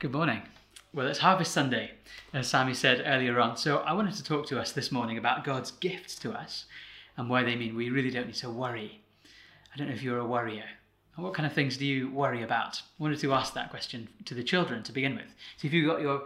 Good 0.00 0.12
morning. 0.12 0.42
Well, 0.94 1.08
it's 1.08 1.18
Harvest 1.18 1.50
Sunday, 1.50 1.90
as 2.32 2.46
Sammy 2.46 2.72
said 2.72 3.02
earlier 3.04 3.40
on. 3.40 3.56
So 3.56 3.78
I 3.78 3.94
wanted 3.94 4.14
to 4.14 4.22
talk 4.22 4.46
to 4.46 4.60
us 4.60 4.70
this 4.70 4.92
morning 4.92 5.18
about 5.18 5.42
God's 5.42 5.72
gifts 5.72 6.14
to 6.20 6.30
us 6.30 6.66
and 7.16 7.28
why 7.28 7.42
they 7.42 7.56
mean 7.56 7.74
we 7.74 7.90
really 7.90 8.12
don't 8.12 8.28
need 8.28 8.36
to 8.36 8.48
worry. 8.48 9.02
I 9.74 9.76
don't 9.76 9.88
know 9.88 9.94
if 9.94 10.04
you're 10.04 10.20
a 10.20 10.24
worrier. 10.24 10.66
What 11.16 11.34
kind 11.34 11.48
of 11.48 11.52
things 11.52 11.76
do 11.76 11.84
you 11.84 12.12
worry 12.12 12.44
about? 12.44 12.76
I 12.76 13.02
wanted 13.02 13.18
to 13.18 13.32
ask 13.32 13.54
that 13.54 13.70
question 13.70 14.06
to 14.26 14.34
the 14.34 14.44
children 14.44 14.84
to 14.84 14.92
begin 14.92 15.16
with. 15.16 15.34
So 15.56 15.66
if 15.66 15.72
you've 15.72 15.90
got 15.90 16.00
your 16.00 16.22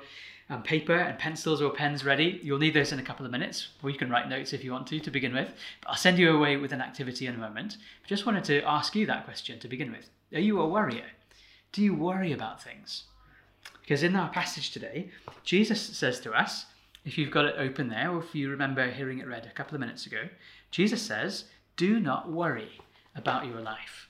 um, 0.51 0.63
paper 0.63 0.97
and 0.97 1.19
pencils 1.19 1.63
or 1.63 1.71
pens 1.71 2.05
ready, 2.05 2.41
you'll 2.43 2.59
need 2.59 2.75
those 2.75 2.93
in 2.93 2.99
a 2.99 3.03
couple 3.03 3.25
of 3.25 3.33
minutes, 3.33 3.69
or 3.83 3.89
you 3.89 3.97
can 3.97 4.11
write 4.11 4.29
notes 4.29 4.53
if 4.53 4.63
you 4.63 4.73
want 4.73 4.87
to 4.89 5.01
to 5.01 5.11
begin 5.11 5.33
with. 5.33 5.51
But 5.81 5.93
I'll 5.93 5.97
send 5.97 6.19
you 6.19 6.37
away 6.37 6.59
with 6.59 6.73
an 6.73 6.83
activity 6.83 7.27
in 7.27 7.37
a 7.37 7.39
moment. 7.39 7.79
Just 8.07 8.27
wanted 8.27 8.45
to 8.45 8.63
ask 8.69 8.95
you 8.95 9.07
that 9.07 9.25
question 9.25 9.59
to 9.61 9.67
begin 9.67 9.93
with. 9.93 10.11
Are 10.35 10.41
you 10.41 10.61
a 10.61 10.69
worrier? 10.69 11.07
Do 11.73 11.81
you 11.81 11.95
worry 11.95 12.33
about 12.33 12.63
things? 12.63 13.05
Because 13.83 14.03
in 14.03 14.17
our 14.17 14.31
passage 14.31 14.71
today, 14.71 15.11
Jesus 15.45 15.81
says 15.81 16.21
to 16.21 16.33
us, 16.33 16.67
if 17.05 17.19
you've 17.19 17.31
got 17.31 17.45
it 17.45 17.57
open 17.59 17.89
there, 17.89 18.11
or 18.11 18.21
if 18.21 18.35
you 18.35 18.49
remember 18.49 18.89
hearing 18.91 19.19
it 19.19 19.27
read 19.27 19.45
a 19.45 19.53
couple 19.53 19.75
of 19.75 19.81
minutes 19.81 20.07
ago, 20.07 20.29
Jesus 20.71 21.03
says, 21.03 21.45
Do 21.77 21.99
not 21.99 22.31
worry 22.31 22.81
about 23.15 23.47
your 23.47 23.61
life. 23.61 24.09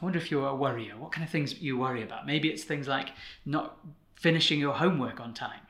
I 0.00 0.04
wonder 0.04 0.18
if 0.18 0.30
you're 0.30 0.46
a 0.46 0.54
worrier. 0.54 0.96
What 0.98 1.12
kind 1.12 1.24
of 1.24 1.30
things 1.30 1.60
you 1.60 1.78
worry 1.78 2.02
about? 2.02 2.26
Maybe 2.26 2.48
it's 2.48 2.64
things 2.64 2.86
like 2.86 3.10
not 3.46 3.78
finishing 4.14 4.60
your 4.60 4.74
homework 4.74 5.20
on 5.20 5.32
time, 5.32 5.60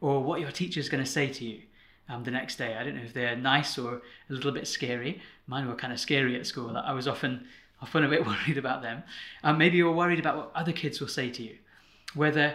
or 0.00 0.22
what 0.22 0.40
your 0.40 0.52
teacher's 0.52 0.88
going 0.88 1.02
to 1.02 1.10
say 1.10 1.28
to 1.28 1.44
you 1.44 1.62
um, 2.08 2.22
the 2.22 2.30
next 2.30 2.56
day. 2.56 2.76
I 2.76 2.84
don't 2.84 2.96
know 2.96 3.02
if 3.02 3.12
they're 3.12 3.36
nice 3.36 3.76
or 3.76 4.02
a 4.30 4.32
little 4.32 4.52
bit 4.52 4.68
scary. 4.68 5.20
Mine 5.46 5.66
were 5.66 5.74
kind 5.74 5.92
of 5.92 5.98
scary 5.98 6.38
at 6.38 6.46
school. 6.46 6.76
I 6.76 6.92
was 6.92 7.08
often 7.08 7.46
often 7.80 8.04
a 8.04 8.08
bit 8.08 8.24
worried 8.26 8.56
about 8.56 8.82
them. 8.82 9.02
Um, 9.42 9.58
maybe 9.58 9.76
you're 9.76 9.92
worried 9.92 10.20
about 10.20 10.36
what 10.36 10.52
other 10.54 10.72
kids 10.72 11.00
will 11.00 11.08
say 11.08 11.30
to 11.30 11.42
you, 11.42 11.56
whether 12.14 12.54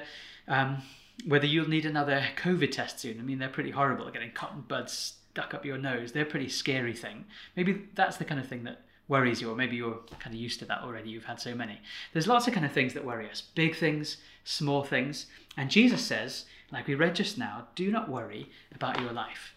um, 0.50 0.82
whether 1.26 1.46
you'll 1.46 1.70
need 1.70 1.86
another 1.86 2.26
COVID 2.38 2.72
test 2.72 3.00
soon. 3.00 3.20
I 3.20 3.24
mean, 3.24 3.40
they're 3.40 3.50
pretty 3.50 3.72
horrible, 3.72 4.10
getting 4.10 4.32
cotton 4.32 4.66
buds 4.68 5.16
stuck 5.32 5.54
up 5.54 5.66
your 5.66 5.78
nose. 5.78 6.12
They're 6.12 6.24
a 6.24 6.30
pretty 6.30 6.50
scary 6.50 6.94
thing. 6.94 7.26
Maybe 7.56 7.84
that's 7.96 8.18
the 8.18 8.26
kind 8.26 8.42
of 8.42 8.48
thing 8.48 8.64
that 8.64 8.82
worries 9.08 9.42
you, 9.42 9.50
or 9.50 9.56
maybe 9.56 9.76
you're 9.76 10.00
kind 10.20 10.36
of 10.36 10.42
used 10.42 10.60
to 10.60 10.66
that 10.66 10.82
already. 10.82 11.10
You've 11.10 11.26
had 11.26 11.40
so 11.40 11.56
many. 11.56 11.80
There's 12.14 12.28
lots 12.28 12.48
of 12.48 12.54
kind 12.54 12.66
of 12.66 12.72
things 12.72 12.94
that 12.94 13.06
worry 13.06 13.30
us 13.30 13.42
big 13.42 13.76
things, 13.76 14.18
small 14.44 14.84
things. 14.84 15.28
And 15.58 15.72
Jesus 15.72 16.02
says, 16.02 16.46
like 16.72 16.88
we 16.88 16.96
read 16.96 17.16
just 17.16 17.38
now, 17.38 17.68
do 17.76 17.92
not 17.92 18.10
worry 18.10 18.50
about 18.74 19.00
your 19.00 19.12
life. 19.12 19.54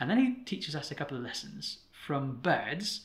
And 0.00 0.10
then 0.10 0.18
he 0.18 0.44
teaches 0.44 0.74
us 0.74 0.90
a 0.90 0.94
couple 0.94 1.16
of 1.16 1.22
lessons 1.22 1.78
from 1.92 2.40
birds 2.42 3.02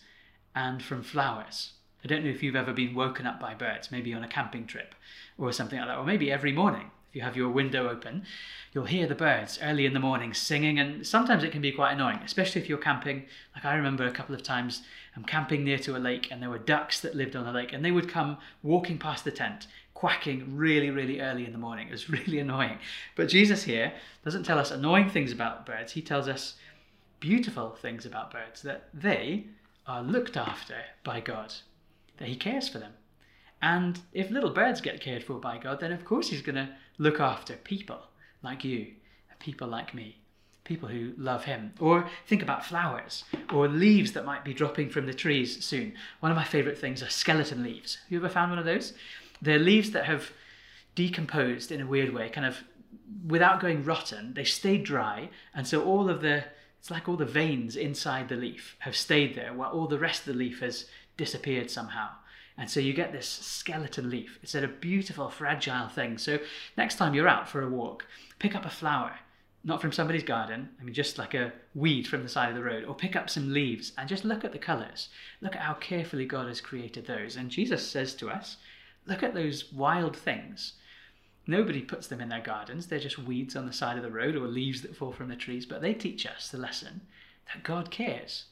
and 0.56 0.82
from 0.82 1.04
flowers. 1.04 1.74
I 2.04 2.08
don't 2.08 2.24
know 2.24 2.32
if 2.32 2.42
you've 2.42 2.56
ever 2.56 2.74
been 2.74 2.96
woken 2.96 3.28
up 3.28 3.40
by 3.40 3.54
birds, 3.54 3.92
maybe 3.92 4.14
on 4.14 4.24
a 4.24 4.28
camping 4.28 4.66
trip 4.66 4.96
or 5.38 5.52
something 5.52 5.78
like 5.78 5.88
that, 5.88 5.98
or 5.98 6.06
maybe 6.06 6.32
every 6.32 6.52
morning 6.52 6.92
if 7.10 7.16
you 7.16 7.22
have 7.24 7.36
your 7.36 7.50
window 7.50 7.90
open, 7.90 8.24
you'll 8.72 8.86
hear 8.86 9.08
the 9.08 9.16
birds 9.16 9.58
early 9.64 9.88
in 9.88 9.94
the 9.94 10.00
morning 10.00 10.32
singing, 10.34 10.78
and 10.78 11.06
sometimes 11.06 11.44
it 11.44 11.52
can 11.52 11.62
be 11.62 11.72
quite 11.72 11.94
annoying, 11.94 12.20
especially 12.24 12.62
if 12.62 12.70
you're 12.70 12.78
camping. 12.78 13.26
Like 13.56 13.66
I 13.66 13.76
remember 13.76 14.06
a 14.06 14.12
couple 14.12 14.36
of 14.36 14.44
times 14.44 14.84
I'm 15.16 15.24
camping 15.24 15.64
near 15.64 15.80
to 15.80 15.98
a 15.98 16.00
lake, 16.00 16.28
and 16.30 16.42
there 16.42 16.52
were 16.52 16.60
ducks 16.60 17.00
that 17.00 17.16
lived 17.16 17.36
on 17.36 17.46
the 17.46 17.52
lake, 17.52 17.74
and 17.74 17.84
they 17.84 17.92
would 17.92 18.08
come 18.08 18.38
walking 18.62 19.00
past 19.00 19.24
the 19.24 19.32
tent, 19.32 19.66
quacking 19.96 20.56
really, 20.56 20.92
really 20.92 21.20
early 21.20 21.46
in 21.46 21.52
the 21.52 21.58
morning. 21.58 21.88
It 21.88 21.92
was 21.92 22.10
really 22.12 22.38
annoying. 22.38 22.78
But 23.16 23.30
Jesus 23.30 23.64
here 23.64 23.92
doesn't 24.24 24.44
tell 24.44 24.60
us 24.60 24.70
annoying 24.70 25.10
things 25.10 25.32
about 25.32 25.66
birds, 25.66 25.94
he 25.94 26.04
tells 26.04 26.28
us 26.28 26.56
beautiful 27.20 27.72
things 27.72 28.06
about 28.06 28.32
birds 28.32 28.62
that 28.62 28.90
they 28.94 29.48
are 29.88 30.04
looked 30.04 30.38
after 30.38 30.76
by 31.04 31.20
God, 31.22 31.54
that 32.18 32.28
he 32.28 32.36
cares 32.36 32.70
for 32.70 32.78
them. 32.78 32.94
And 33.62 34.00
if 34.14 34.32
little 34.32 34.52
birds 34.52 34.80
get 34.80 35.02
cared 35.02 35.24
for 35.24 35.40
by 35.40 35.58
God, 35.58 35.80
then 35.80 35.92
of 35.92 36.06
course 36.06 36.30
He's 36.30 36.42
going 36.42 36.56
to 36.56 36.70
look 37.00 37.20
after 37.20 37.56
people 37.56 38.02
like 38.44 38.64
you, 38.64 38.94
people 39.40 39.68
like 39.68 39.96
me, 39.96 40.20
people 40.64 40.90
who 40.90 41.14
love 41.18 41.46
Him. 41.46 41.74
Or 41.80 42.08
think 42.28 42.44
about 42.44 42.66
flowers 42.66 43.24
or 43.52 43.68
leaves 43.68 44.12
that 44.12 44.26
might 44.26 44.46
be 44.46 44.54
dropping 44.54 44.90
from 44.90 45.08
the 45.08 45.14
trees 45.14 45.66
soon. 45.66 45.94
One 46.20 46.32
of 46.32 46.36
my 46.36 46.44
favourite 46.44 46.78
things 46.78 47.02
are 47.02 47.10
skeleton 47.10 47.64
leaves. 47.64 47.96
Have 47.96 48.12
you 48.12 48.20
ever 48.20 48.30
found 48.30 48.52
one 48.52 48.60
of 48.60 48.66
those? 48.66 48.94
They're 49.42 49.58
leaves 49.58 49.92
that 49.92 50.06
have 50.06 50.32
decomposed 50.94 51.72
in 51.72 51.82
a 51.82 51.88
weird 51.88 52.14
way, 52.14 52.30
kind 52.30 52.46
of 52.46 52.58
without 53.26 53.62
going 53.62 53.84
rotten. 53.84 54.34
They 54.34 54.44
stayed 54.44 54.84
dry, 54.84 55.30
and 55.56 55.66
so 55.66 55.84
all 55.84 56.10
of 56.10 56.22
the 56.22 56.44
it's 56.80 56.90
like 56.90 57.10
all 57.10 57.18
the 57.18 57.26
veins 57.26 57.76
inside 57.76 58.30
the 58.30 58.38
leaf 58.38 58.78
have 58.80 58.96
stayed 58.96 59.36
there 59.36 59.54
while 59.54 59.70
all 59.72 59.88
the 59.88 60.00
rest 60.00 60.22
of 60.22 60.34
the 60.34 60.40
leaf 60.40 60.62
has 60.62 60.86
disappeared 61.18 61.70
somehow. 61.70 62.10
And 62.60 62.70
so 62.70 62.82
you 62.82 62.92
get 62.92 63.14
this 63.14 63.26
skeleton 63.28 64.10
leaf. 64.10 64.38
It's 64.44 64.54
a 64.54 64.68
beautiful, 64.68 65.30
fragile 65.30 65.88
thing. 65.88 66.18
So 66.18 66.40
next 66.76 66.96
time 66.96 67.14
you're 67.14 67.28
out 67.28 67.48
for 67.48 67.62
a 67.62 67.70
walk, 67.70 68.06
pick 68.38 68.54
up 68.54 68.66
a 68.66 68.70
flower, 68.70 69.14
not 69.64 69.80
from 69.80 69.94
somebody's 69.94 70.24
garden, 70.24 70.68
I 70.80 70.84
mean, 70.84 70.94
just 70.94 71.18
like 71.18 71.34
a 71.34 71.54
weed 71.74 72.06
from 72.06 72.22
the 72.22 72.28
side 72.28 72.50
of 72.50 72.56
the 72.56 72.64
road, 72.64 72.84
or 72.84 72.94
pick 72.94 73.16
up 73.16 73.30
some 73.30 73.54
leaves 73.54 73.94
and 73.98 74.10
just 74.10 74.26
look 74.26 74.44
at 74.44 74.52
the 74.52 74.60
colours. 74.60 75.08
Look 75.40 75.56
at 75.56 75.62
how 75.62 75.76
carefully 75.76 76.26
God 76.26 76.50
has 76.50 76.60
created 76.60 77.08
those. 77.08 77.38
And 77.38 77.50
Jesus 77.50 77.88
says 77.88 78.14
to 78.16 78.30
us, 78.30 78.58
look 79.06 79.24
at 79.24 79.34
those 79.34 79.72
wild 79.72 80.18
things. 80.18 80.74
Nobody 81.48 81.82
puts 81.82 82.08
them 82.08 82.20
in 82.20 82.28
their 82.28 82.42
gardens, 82.42 82.88
they're 82.88 83.00
just 83.00 83.18
weeds 83.18 83.56
on 83.56 83.68
the 83.68 83.74
side 83.74 83.96
of 83.96 84.04
the 84.04 84.12
road 84.12 84.36
or 84.36 84.48
leaves 84.48 84.82
that 84.82 84.98
fall 84.98 85.14
from 85.14 85.30
the 85.30 85.38
trees, 85.38 85.66
but 85.66 85.82
they 85.82 85.94
teach 85.94 86.26
us 86.26 86.50
the 86.50 86.58
lesson 86.58 87.02
that 87.54 87.64
God 87.64 87.90
cares. 87.90 88.48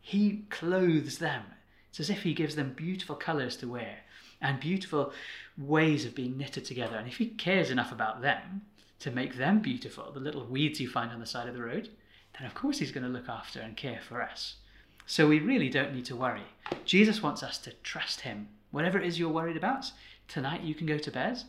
He 0.00 0.44
clothes 0.50 1.18
them 1.18 1.42
it's 1.90 2.00
as 2.00 2.10
if 2.10 2.22
he 2.22 2.34
gives 2.34 2.56
them 2.56 2.72
beautiful 2.74 3.16
colours 3.16 3.56
to 3.58 3.68
wear 3.68 3.98
and 4.40 4.58
beautiful 4.58 5.12
ways 5.58 6.06
of 6.06 6.14
being 6.14 6.38
knitted 6.38 6.64
together. 6.64 6.96
And 6.96 7.06
if 7.06 7.18
he 7.18 7.26
cares 7.26 7.70
enough 7.70 7.92
about 7.92 8.22
them 8.22 8.62
to 9.00 9.10
make 9.10 9.36
them 9.36 9.60
beautiful, 9.60 10.10
the 10.12 10.20
little 10.20 10.46
weeds 10.46 10.80
you 10.80 10.88
find 10.88 11.10
on 11.10 11.20
the 11.20 11.26
side 11.26 11.48
of 11.48 11.54
the 11.54 11.62
road, 11.62 11.90
then 12.38 12.46
of 12.46 12.54
course 12.54 12.78
he's 12.78 12.92
going 12.92 13.04
to 13.04 13.10
look 13.10 13.28
after 13.28 13.60
and 13.60 13.76
care 13.76 14.00
for 14.06 14.22
us. 14.22 14.56
So 15.04 15.26
we 15.26 15.40
really 15.40 15.68
don't 15.68 15.94
need 15.94 16.04
to 16.06 16.16
worry. 16.16 16.44
Jesus 16.84 17.22
wants 17.22 17.42
us 17.42 17.58
to 17.58 17.72
trust 17.82 18.20
him. 18.20 18.48
Whatever 18.70 18.98
it 18.98 19.06
is 19.06 19.18
you're 19.18 19.28
worried 19.28 19.56
about, 19.56 19.90
tonight 20.28 20.62
you 20.62 20.74
can 20.74 20.86
go 20.86 20.98
to 20.98 21.10
bed 21.10 21.42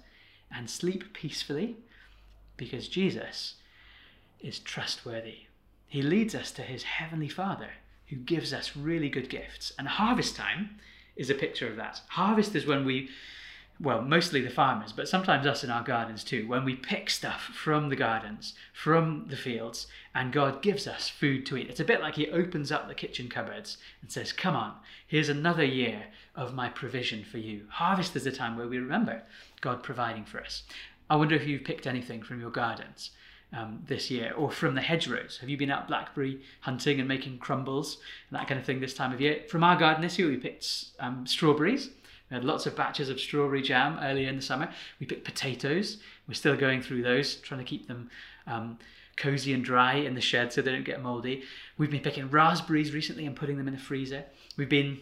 and 0.54 0.70
sleep 0.70 1.14
peacefully 1.14 1.78
because 2.58 2.88
Jesus 2.88 3.56
is 4.40 4.58
trustworthy. 4.58 5.42
He 5.88 6.02
leads 6.02 6.34
us 6.34 6.52
to 6.54 6.64
his 6.64 6.84
heavenly 6.84 7.30
Father 7.30 7.70
who 8.12 8.18
gives 8.18 8.54
us 8.54 8.76
really 8.76 9.10
good 9.10 9.30
gifts. 9.30 9.72
And 9.80 9.88
harvest 9.88 10.36
time 10.36 10.72
is 11.16 11.30
a 11.30 11.36
picture 11.36 11.70
of 11.70 11.78
that. 11.78 12.02
Harvest 12.10 12.54
is 12.56 12.66
when 12.66 12.86
we, 12.86 13.10
well, 13.80 14.02
mostly 14.02 14.42
the 14.42 14.50
farmers, 14.50 14.92
but 14.92 15.08
sometimes 15.08 15.48
us 15.48 15.64
in 15.64 15.72
our 15.72 15.82
gardens 15.82 16.26
too, 16.26 16.46
when 16.46 16.66
we 16.66 16.76
pick 16.76 17.10
stuff 17.10 17.42
from 17.42 17.88
the 17.88 17.96
gardens, 17.96 18.54
from 18.74 19.28
the 19.30 19.38
fields, 19.38 19.88
and 20.14 20.34
God 20.34 20.62
gives 20.62 20.88
us 20.88 21.08
food 21.08 21.46
to 21.46 21.58
eat. 21.58 21.70
It's 21.70 21.80
a 21.80 21.86
bit 21.86 22.02
like 22.02 22.16
He 22.16 22.30
opens 22.30 22.70
up 22.70 22.90
the 22.90 22.94
kitchen 22.94 23.30
cupboards 23.30 23.78
and 24.02 24.12
says, 24.12 24.34
Come 24.34 24.58
on, 24.58 24.76
here's 25.08 25.30
another 25.30 25.66
year 25.66 26.08
of 26.36 26.54
my 26.54 26.68
provision 26.68 27.24
for 27.24 27.38
you. 27.38 27.68
Harvest 27.70 28.14
is 28.18 28.26
a 28.26 28.32
time 28.32 28.58
where 28.58 28.68
we 28.68 28.78
remember 28.78 29.24
God 29.62 29.84
providing 29.84 30.26
for 30.26 30.42
us. 30.42 30.64
I 31.10 31.16
wonder 31.16 31.36
if 31.36 31.48
you've 31.48 31.64
picked 31.64 31.88
anything 31.88 32.24
from 32.24 32.42
your 32.42 32.52
gardens 32.52 33.12
um, 33.54 33.84
this 33.88 34.10
year, 34.10 34.34
or 34.36 34.52
from 34.52 34.76
the 34.76 34.82
hedgerows? 34.82 35.38
Have 35.40 35.50
you 35.50 35.58
been 35.58 35.72
out 35.72 35.88
blackberry 35.88 36.42
hunting 36.62 37.00
and 37.00 37.08
making 37.08 37.40
crumbles 37.40 37.98
and 38.30 38.40
that 38.40 38.48
kind 38.48 38.60
of 38.60 38.66
thing 38.66 38.80
this 38.80 38.94
time 38.94 39.14
of 39.14 39.22
year? 39.22 39.42
From 39.50 39.64
our 39.64 39.76
garden 39.76 40.02
this 40.02 40.18
year, 40.18 40.28
we 40.28 40.38
picked 40.38 40.86
um, 41.00 41.28
strawberries. 41.28 41.90
We 42.30 42.36
had 42.36 42.46
lots 42.46 42.66
of 42.66 42.76
batches 42.76 43.10
of 43.10 43.20
strawberry 43.20 43.62
jam 43.62 44.00
earlier 44.02 44.30
in 44.30 44.38
the 44.38 44.42
summer. 44.42 44.70
We 45.00 45.06
picked 45.06 45.26
potatoes. 45.26 45.98
We're 46.28 46.34
still 46.34 46.56
going 46.56 46.82
through 46.82 47.04
those, 47.04 47.36
trying 47.36 47.60
to 47.60 47.66
keep 47.66 47.88
them 47.88 48.10
um, 48.48 48.80
cozy 49.18 49.54
and 49.54 49.64
dry 49.64 49.96
in 49.96 50.16
the 50.16 50.22
shed 50.22 50.54
so 50.54 50.62
they 50.62 50.72
don't 50.72 50.86
get 50.86 51.04
moldy. 51.04 51.44
We've 51.78 51.92
been 51.92 52.02
picking 52.02 52.30
raspberries 52.30 52.94
recently 52.94 53.26
and 53.26 53.36
putting 53.36 53.58
them 53.58 53.68
in 53.68 53.74
the 53.74 53.80
freezer. 53.80 54.26
We've 54.56 54.70
been 54.70 55.00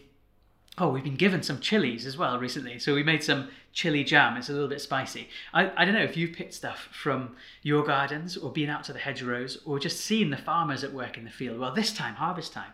Oh, 0.82 0.88
we've 0.88 1.04
been 1.04 1.16
given 1.16 1.42
some 1.42 1.60
chilies 1.60 2.06
as 2.06 2.16
well 2.16 2.38
recently. 2.38 2.78
So 2.78 2.94
we 2.94 3.02
made 3.02 3.22
some 3.22 3.50
chili 3.74 4.02
jam. 4.02 4.38
It's 4.38 4.48
a 4.48 4.52
little 4.52 4.66
bit 4.66 4.80
spicy. 4.80 5.28
I, 5.52 5.70
I 5.76 5.84
don't 5.84 5.92
know 5.92 6.02
if 6.02 6.16
you've 6.16 6.32
picked 6.32 6.54
stuff 6.54 6.88
from 6.90 7.36
your 7.62 7.84
gardens 7.84 8.38
or 8.38 8.50
been 8.50 8.70
out 8.70 8.84
to 8.84 8.94
the 8.94 8.98
hedgerows 8.98 9.58
or 9.66 9.78
just 9.78 10.00
seen 10.00 10.30
the 10.30 10.38
farmers 10.38 10.82
at 10.82 10.94
work 10.94 11.18
in 11.18 11.24
the 11.24 11.30
field. 11.30 11.60
Well, 11.60 11.74
this 11.74 11.92
time, 11.92 12.14
harvest 12.14 12.54
time, 12.54 12.72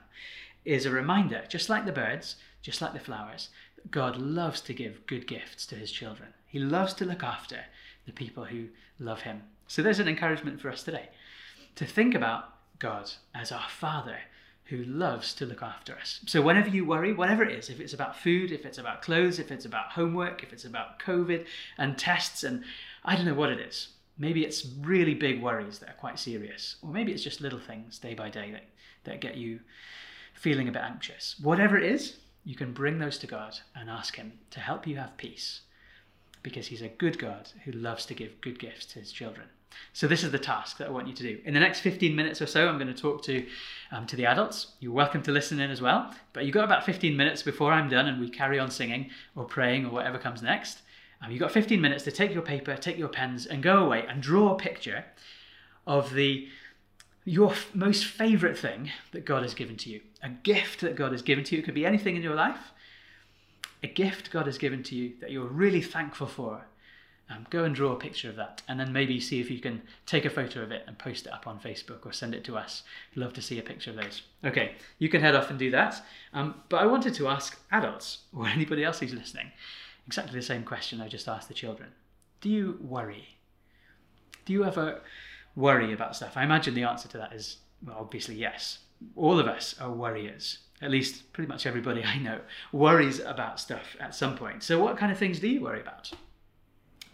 is 0.64 0.86
a 0.86 0.90
reminder, 0.92 1.42
just 1.48 1.68
like 1.68 1.84
the 1.84 1.90
birds, 1.90 2.36
just 2.62 2.80
like 2.80 2.92
the 2.92 3.00
flowers, 3.00 3.48
God 3.90 4.16
loves 4.16 4.60
to 4.62 4.72
give 4.72 5.04
good 5.08 5.26
gifts 5.26 5.66
to 5.66 5.74
his 5.74 5.90
children. 5.90 6.28
He 6.46 6.60
loves 6.60 6.94
to 6.94 7.04
look 7.04 7.24
after 7.24 7.64
the 8.06 8.12
people 8.12 8.44
who 8.44 8.68
love 9.00 9.22
him. 9.22 9.42
So 9.66 9.82
there's 9.82 9.98
an 9.98 10.08
encouragement 10.08 10.60
for 10.60 10.70
us 10.70 10.84
today 10.84 11.08
to 11.74 11.84
think 11.84 12.14
about 12.14 12.54
God 12.78 13.10
as 13.34 13.50
our 13.50 13.68
Father 13.68 14.18
who 14.66 14.84
loves 14.84 15.32
to 15.34 15.46
look 15.46 15.62
after 15.62 15.94
us. 15.94 16.20
So 16.26 16.42
whenever 16.42 16.68
you 16.68 16.84
worry, 16.84 17.12
whatever 17.12 17.44
it 17.44 17.56
is, 17.56 17.70
if 17.70 17.80
it's 17.80 17.94
about 17.94 18.18
food, 18.18 18.50
if 18.50 18.66
it's 18.66 18.78
about 18.78 19.02
clothes, 19.02 19.38
if 19.38 19.50
it's 19.52 19.64
about 19.64 19.92
homework, 19.92 20.42
if 20.42 20.52
it's 20.52 20.64
about 20.64 20.98
COVID 20.98 21.46
and 21.78 21.96
tests, 21.96 22.42
and 22.42 22.64
I 23.04 23.14
don't 23.16 23.26
know 23.26 23.34
what 23.34 23.50
it 23.50 23.60
is. 23.60 23.88
Maybe 24.18 24.44
it's 24.44 24.66
really 24.80 25.14
big 25.14 25.42
worries 25.42 25.78
that 25.78 25.90
are 25.90 26.00
quite 26.00 26.18
serious, 26.18 26.76
or 26.82 26.90
maybe 26.90 27.12
it's 27.12 27.22
just 27.22 27.40
little 27.40 27.60
things 27.60 27.98
day 27.98 28.14
by 28.14 28.28
day 28.30 28.50
that, 28.50 28.64
that 29.04 29.20
get 29.20 29.36
you 29.36 29.60
feeling 30.34 30.68
a 30.68 30.72
bit 30.72 30.82
anxious. 30.82 31.36
Whatever 31.40 31.76
it 31.78 31.84
is, 31.84 32.16
you 32.44 32.54
can 32.56 32.72
bring 32.72 32.98
those 32.98 33.18
to 33.18 33.26
God 33.26 33.58
and 33.74 33.90
ask 33.90 34.16
Him 34.16 34.32
to 34.50 34.60
help 34.60 34.86
you 34.86 34.96
have 34.96 35.16
peace. 35.16 35.60
because 36.46 36.68
he's 36.68 36.82
a 36.82 36.88
good 36.88 37.18
God 37.18 37.50
who 37.64 37.72
loves 37.72 38.06
to 38.06 38.14
give 38.14 38.40
good 38.40 38.60
gifts 38.60 38.86
to 38.86 39.00
his 39.00 39.10
children. 39.10 39.48
So 39.92 40.06
this 40.06 40.22
is 40.22 40.30
the 40.30 40.38
task 40.38 40.78
that 40.78 40.88
I 40.88 40.90
want 40.90 41.08
you 41.08 41.14
to 41.14 41.22
do. 41.22 41.38
In 41.44 41.54
the 41.54 41.60
next 41.60 41.80
15 41.80 42.14
minutes 42.14 42.42
or 42.42 42.46
so, 42.46 42.68
I'm 42.68 42.78
going 42.78 42.92
to 42.92 43.00
talk 43.02 43.22
to 43.24 43.46
um, 43.92 44.06
to 44.06 44.16
the 44.16 44.26
adults. 44.26 44.72
You're 44.80 44.92
welcome 44.92 45.22
to 45.22 45.32
listen 45.32 45.60
in 45.60 45.70
as 45.70 45.80
well. 45.80 46.14
But 46.32 46.44
you've 46.44 46.54
got 46.54 46.64
about 46.64 46.84
15 46.84 47.16
minutes 47.16 47.42
before 47.42 47.72
I'm 47.72 47.88
done 47.88 48.06
and 48.06 48.20
we 48.20 48.28
carry 48.28 48.58
on 48.58 48.70
singing 48.70 49.10
or 49.34 49.44
praying 49.44 49.86
or 49.86 49.90
whatever 49.90 50.18
comes 50.18 50.42
next. 50.42 50.82
Um, 51.22 51.30
you've 51.30 51.40
got 51.40 51.52
15 51.52 51.80
minutes 51.80 52.04
to 52.04 52.12
take 52.12 52.32
your 52.32 52.42
paper, 52.42 52.76
take 52.76 52.98
your 52.98 53.08
pens, 53.08 53.46
and 53.46 53.62
go 53.62 53.84
away 53.84 54.04
and 54.06 54.22
draw 54.22 54.54
a 54.54 54.58
picture 54.58 55.04
of 55.86 56.12
the 56.12 56.48
your 57.24 57.50
f- 57.50 57.74
most 57.74 58.04
favorite 58.04 58.56
thing 58.56 58.90
that 59.12 59.24
God 59.24 59.42
has 59.42 59.54
given 59.54 59.76
to 59.78 59.90
you, 59.90 60.00
a 60.22 60.28
gift 60.28 60.80
that 60.82 60.94
God 60.94 61.12
has 61.12 61.22
given 61.22 61.42
to 61.44 61.56
you. 61.56 61.62
It 61.62 61.64
could 61.64 61.74
be 61.74 61.84
anything 61.84 62.16
in 62.16 62.22
your 62.22 62.36
life, 62.36 62.72
a 63.82 63.88
gift 63.88 64.30
God 64.30 64.46
has 64.46 64.58
given 64.58 64.82
to 64.84 64.94
you 64.94 65.14
that 65.20 65.32
you're 65.32 65.46
really 65.46 65.82
thankful 65.82 66.28
for. 66.28 66.66
Um, 67.28 67.44
go 67.50 67.64
and 67.64 67.74
draw 67.74 67.90
a 67.90 67.96
picture 67.96 68.30
of 68.30 68.36
that, 68.36 68.62
and 68.68 68.78
then 68.78 68.92
maybe 68.92 69.18
see 69.18 69.40
if 69.40 69.50
you 69.50 69.58
can 69.58 69.82
take 70.06 70.24
a 70.24 70.30
photo 70.30 70.62
of 70.62 70.70
it 70.70 70.84
and 70.86 70.96
post 70.96 71.26
it 71.26 71.32
up 71.32 71.48
on 71.48 71.58
Facebook 71.58 72.06
or 72.06 72.12
send 72.12 72.36
it 72.36 72.44
to 72.44 72.56
us. 72.56 72.84
Love 73.16 73.32
to 73.32 73.42
see 73.42 73.58
a 73.58 73.62
picture 73.62 73.90
of 73.90 73.96
those. 73.96 74.22
Okay, 74.44 74.76
you 75.00 75.08
can 75.08 75.20
head 75.20 75.34
off 75.34 75.50
and 75.50 75.58
do 75.58 75.70
that. 75.72 76.00
Um, 76.32 76.62
but 76.68 76.80
I 76.80 76.86
wanted 76.86 77.14
to 77.14 77.26
ask 77.26 77.60
adults 77.72 78.18
or 78.36 78.46
anybody 78.46 78.84
else 78.84 79.00
who's 79.00 79.12
listening 79.12 79.50
exactly 80.06 80.38
the 80.38 80.46
same 80.46 80.62
question 80.62 81.00
I 81.00 81.08
just 81.08 81.28
asked 81.28 81.48
the 81.48 81.54
children. 81.54 81.90
Do 82.40 82.48
you 82.48 82.78
worry? 82.80 83.36
Do 84.44 84.52
you 84.52 84.64
ever 84.64 85.00
worry 85.56 85.92
about 85.92 86.14
stuff? 86.14 86.36
I 86.36 86.44
imagine 86.44 86.74
the 86.74 86.84
answer 86.84 87.08
to 87.08 87.18
that 87.18 87.32
is, 87.32 87.58
well, 87.84 87.96
obviously, 87.98 88.36
yes. 88.36 88.78
All 89.16 89.38
of 89.38 89.48
us 89.48 89.74
are 89.80 89.90
worriers. 89.90 90.58
At 90.80 90.90
least, 90.90 91.32
pretty 91.32 91.48
much 91.48 91.66
everybody 91.66 92.04
I 92.04 92.18
know 92.18 92.40
worries 92.72 93.18
about 93.18 93.58
stuff 93.58 93.96
at 93.98 94.14
some 94.14 94.36
point. 94.36 94.62
So, 94.62 94.82
what 94.82 94.96
kind 94.96 95.10
of 95.10 95.18
things 95.18 95.40
do 95.40 95.48
you 95.48 95.62
worry 95.62 95.80
about? 95.80 96.12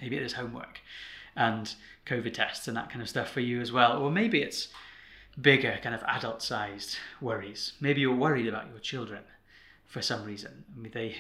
Maybe 0.02 0.16
it 0.16 0.22
is 0.22 0.32
homework 0.32 0.80
and 1.36 1.72
COVID 2.06 2.34
tests 2.34 2.66
and 2.66 2.76
that 2.76 2.90
kind 2.90 3.00
of 3.00 3.08
stuff 3.08 3.30
for 3.30 3.40
you 3.40 3.60
as 3.60 3.70
well. 3.70 4.02
Or 4.02 4.10
maybe 4.10 4.42
it's 4.42 4.68
bigger, 5.40 5.78
kind 5.80 5.94
of 5.94 6.02
adult 6.02 6.42
sized 6.42 6.96
worries. 7.20 7.74
Maybe 7.80 8.00
you're 8.00 8.14
worried 8.14 8.48
about 8.48 8.68
your 8.68 8.80
children 8.80 9.20
for 9.86 10.02
some 10.02 10.24
reason. 10.24 10.64
I 10.76 10.80
mean, 10.80 10.92
they, 10.92 11.16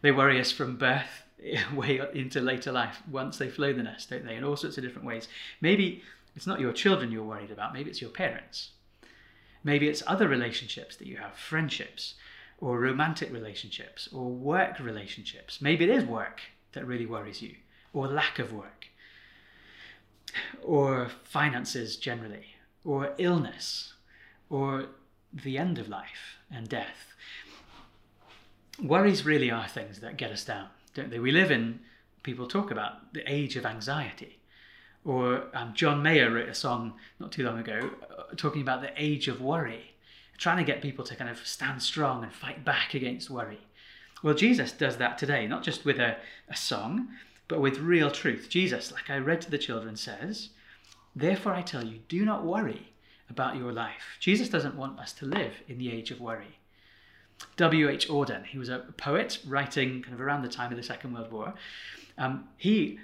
they 0.00 0.12
worry 0.12 0.40
us 0.40 0.52
from 0.52 0.76
birth 0.76 1.24
way 1.74 2.00
into 2.14 2.40
later 2.40 2.70
life 2.70 3.02
once 3.10 3.36
they 3.36 3.50
flow 3.50 3.72
the 3.72 3.82
nest, 3.82 4.10
don't 4.10 4.24
they? 4.24 4.36
In 4.36 4.44
all 4.44 4.56
sorts 4.56 4.78
of 4.78 4.84
different 4.84 5.08
ways. 5.08 5.26
Maybe 5.60 6.02
it's 6.36 6.46
not 6.46 6.60
your 6.60 6.72
children 6.72 7.10
you're 7.10 7.24
worried 7.24 7.50
about, 7.50 7.74
maybe 7.74 7.90
it's 7.90 8.00
your 8.00 8.10
parents. 8.10 8.70
Maybe 9.64 9.88
it's 9.88 10.02
other 10.06 10.28
relationships 10.28 10.94
that 10.96 11.08
you 11.08 11.16
have, 11.16 11.34
friendships, 11.34 12.14
or 12.58 12.78
romantic 12.78 13.32
relationships, 13.32 14.08
or 14.12 14.30
work 14.30 14.78
relationships. 14.78 15.60
Maybe 15.60 15.84
it 15.84 15.90
is 15.90 16.04
work 16.04 16.42
that 16.74 16.86
really 16.86 17.06
worries 17.06 17.40
you, 17.40 17.56
or 17.94 18.08
lack 18.08 18.38
of 18.38 18.52
work, 18.52 18.88
or 20.62 21.08
finances 21.22 21.96
generally, 21.96 22.56
or 22.84 23.14
illness, 23.16 23.94
or 24.50 24.86
the 25.32 25.56
end 25.56 25.78
of 25.78 25.88
life 25.88 26.38
and 26.50 26.68
death. 26.68 27.14
Worries 28.82 29.24
really 29.24 29.50
are 29.50 29.68
things 29.68 30.00
that 30.00 30.16
get 30.16 30.32
us 30.32 30.44
down, 30.44 30.66
don't 30.94 31.10
they? 31.10 31.20
We 31.20 31.30
live 31.30 31.50
in, 31.50 31.80
people 32.24 32.46
talk 32.48 32.70
about 32.70 33.14
the 33.14 33.22
age 33.32 33.56
of 33.56 33.64
anxiety. 33.64 34.40
Or 35.04 35.44
um, 35.54 35.72
John 35.74 36.02
Mayer 36.02 36.30
wrote 36.30 36.48
a 36.48 36.54
song 36.54 36.94
not 37.20 37.30
too 37.30 37.44
long 37.44 37.58
ago 37.58 37.90
uh, 38.10 38.34
talking 38.36 38.62
about 38.62 38.80
the 38.80 38.90
age 38.96 39.28
of 39.28 39.40
worry, 39.40 39.94
trying 40.38 40.56
to 40.56 40.64
get 40.64 40.82
people 40.82 41.04
to 41.04 41.14
kind 41.14 41.30
of 41.30 41.46
stand 41.46 41.82
strong 41.82 42.24
and 42.24 42.32
fight 42.32 42.64
back 42.64 42.94
against 42.94 43.30
worry. 43.30 43.60
Well, 44.22 44.34
Jesus 44.34 44.72
does 44.72 44.96
that 44.96 45.18
today, 45.18 45.46
not 45.46 45.62
just 45.62 45.84
with 45.84 45.98
a, 45.98 46.16
a 46.48 46.56
song, 46.56 47.08
but 47.48 47.60
with 47.60 47.78
real 47.78 48.10
truth. 48.10 48.48
Jesus, 48.48 48.92
like 48.92 49.10
I 49.10 49.18
read 49.18 49.40
to 49.42 49.50
the 49.50 49.58
children, 49.58 49.96
says, 49.96 50.50
Therefore 51.14 51.52
I 51.52 51.62
tell 51.62 51.84
you, 51.84 52.00
do 52.08 52.24
not 52.24 52.44
worry 52.44 52.92
about 53.30 53.56
your 53.56 53.72
life. 53.72 54.16
Jesus 54.20 54.48
doesn't 54.48 54.76
want 54.76 54.98
us 54.98 55.12
to 55.14 55.26
live 55.26 55.54
in 55.68 55.78
the 55.78 55.90
age 55.90 56.10
of 56.10 56.20
worry. 56.20 56.58
W.H. 57.56 58.08
Auden, 58.08 58.44
he 58.46 58.58
was 58.58 58.68
a 58.68 58.86
poet 58.96 59.38
writing 59.46 60.02
kind 60.02 60.14
of 60.14 60.20
around 60.20 60.42
the 60.42 60.48
time 60.48 60.70
of 60.70 60.76
the 60.76 60.82
Second 60.82 61.14
World 61.14 61.32
War. 61.32 61.54
Um, 62.16 62.48
he 62.56 62.98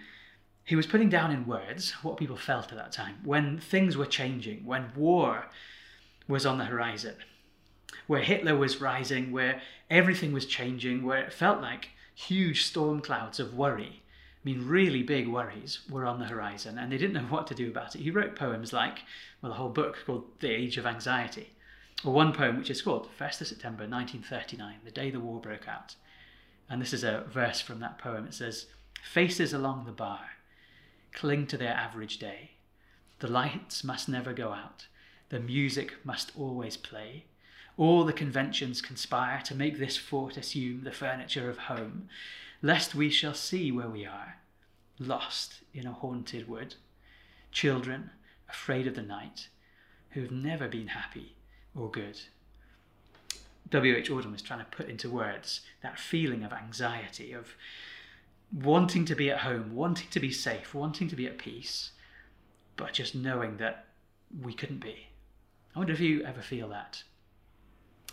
he 0.64 0.76
was 0.76 0.86
putting 0.86 1.08
down 1.08 1.32
in 1.32 1.46
words 1.46 1.90
what 2.02 2.16
people 2.16 2.36
felt 2.36 2.70
at 2.70 2.78
that 2.78 2.92
time 2.92 3.16
when 3.24 3.58
things 3.58 3.96
were 3.96 4.06
changing, 4.06 4.64
when 4.64 4.92
war 4.94 5.46
was 6.28 6.46
on 6.46 6.58
the 6.58 6.66
horizon, 6.66 7.16
where 8.06 8.22
Hitler 8.22 8.56
was 8.56 8.80
rising, 8.80 9.32
where 9.32 9.60
everything 9.90 10.32
was 10.32 10.46
changing, 10.46 11.02
where 11.02 11.18
it 11.18 11.32
felt 11.32 11.60
like 11.60 11.88
huge 12.14 12.64
storm 12.64 13.00
clouds 13.00 13.40
of 13.40 13.54
worry. 13.54 13.99
I 14.42 14.48
mean, 14.48 14.66
really 14.66 15.02
big 15.02 15.28
worries 15.28 15.80
were 15.90 16.06
on 16.06 16.18
the 16.18 16.24
horizon, 16.24 16.78
and 16.78 16.90
they 16.90 16.96
didn't 16.96 17.14
know 17.14 17.28
what 17.28 17.46
to 17.48 17.54
do 17.54 17.68
about 17.68 17.94
it. 17.94 18.00
He 18.00 18.10
wrote 18.10 18.36
poems 18.36 18.72
like, 18.72 19.00
well, 19.42 19.52
a 19.52 19.56
whole 19.56 19.68
book 19.68 19.98
called 20.06 20.24
The 20.40 20.50
Age 20.50 20.78
of 20.78 20.86
Anxiety, 20.86 21.50
or 22.04 22.14
one 22.14 22.32
poem 22.32 22.56
which 22.56 22.70
is 22.70 22.80
called 22.80 23.08
1st 23.18 23.42
of 23.42 23.46
September 23.48 23.84
1939, 23.86 24.76
the 24.84 24.90
day 24.90 25.10
the 25.10 25.20
war 25.20 25.40
broke 25.40 25.68
out. 25.68 25.94
And 26.70 26.80
this 26.80 26.94
is 26.94 27.04
a 27.04 27.24
verse 27.28 27.60
from 27.60 27.80
that 27.80 27.98
poem. 27.98 28.26
It 28.26 28.34
says, 28.34 28.66
Faces 29.02 29.52
along 29.52 29.84
the 29.84 29.92
bar 29.92 30.20
cling 31.12 31.46
to 31.48 31.56
their 31.56 31.74
average 31.74 32.18
day. 32.18 32.52
The 33.18 33.28
lights 33.28 33.84
must 33.84 34.08
never 34.08 34.32
go 34.32 34.52
out. 34.52 34.86
The 35.28 35.40
music 35.40 35.94
must 36.04 36.32
always 36.38 36.76
play. 36.76 37.24
All 37.76 38.04
the 38.04 38.12
conventions 38.12 38.80
conspire 38.80 39.40
to 39.42 39.54
make 39.54 39.78
this 39.78 39.96
fort 39.96 40.36
assume 40.36 40.84
the 40.84 40.92
furniture 40.92 41.48
of 41.48 41.58
home, 41.58 42.08
lest 42.62 42.94
we 42.94 43.10
shall 43.10 43.34
see 43.34 43.72
where 43.72 43.88
we 43.88 44.04
are, 44.04 44.36
lost 44.98 45.60
in 45.72 45.86
a 45.86 45.92
haunted 45.92 46.48
wood. 46.48 46.74
Children, 47.52 48.10
afraid 48.48 48.86
of 48.86 48.94
the 48.94 49.02
night, 49.02 49.48
who've 50.10 50.30
never 50.30 50.68
been 50.68 50.88
happy 50.88 51.34
or 51.74 51.90
good. 51.90 52.20
W.H. 53.70 54.10
Auden 54.10 54.32
was 54.32 54.42
trying 54.42 54.58
to 54.58 54.76
put 54.76 54.88
into 54.88 55.08
words 55.08 55.60
that 55.82 55.98
feeling 55.98 56.42
of 56.42 56.52
anxiety, 56.52 57.32
of 57.32 57.54
wanting 58.52 59.04
to 59.04 59.14
be 59.14 59.30
at 59.30 59.38
home, 59.38 59.74
wanting 59.74 60.08
to 60.10 60.20
be 60.20 60.32
safe, 60.32 60.74
wanting 60.74 61.08
to 61.08 61.16
be 61.16 61.26
at 61.26 61.38
peace, 61.38 61.92
but 62.76 62.92
just 62.92 63.14
knowing 63.14 63.58
that 63.58 63.86
we 64.42 64.52
couldn't 64.52 64.80
be. 64.80 65.06
I 65.74 65.78
wonder 65.78 65.92
if 65.92 66.00
you 66.00 66.24
ever 66.24 66.42
feel 66.42 66.68
that. 66.70 67.04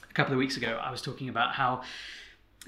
A 0.09 0.13
couple 0.13 0.33
of 0.33 0.39
weeks 0.39 0.57
ago, 0.57 0.79
I 0.81 0.91
was 0.91 1.01
talking 1.01 1.29
about 1.29 1.53
how 1.53 1.81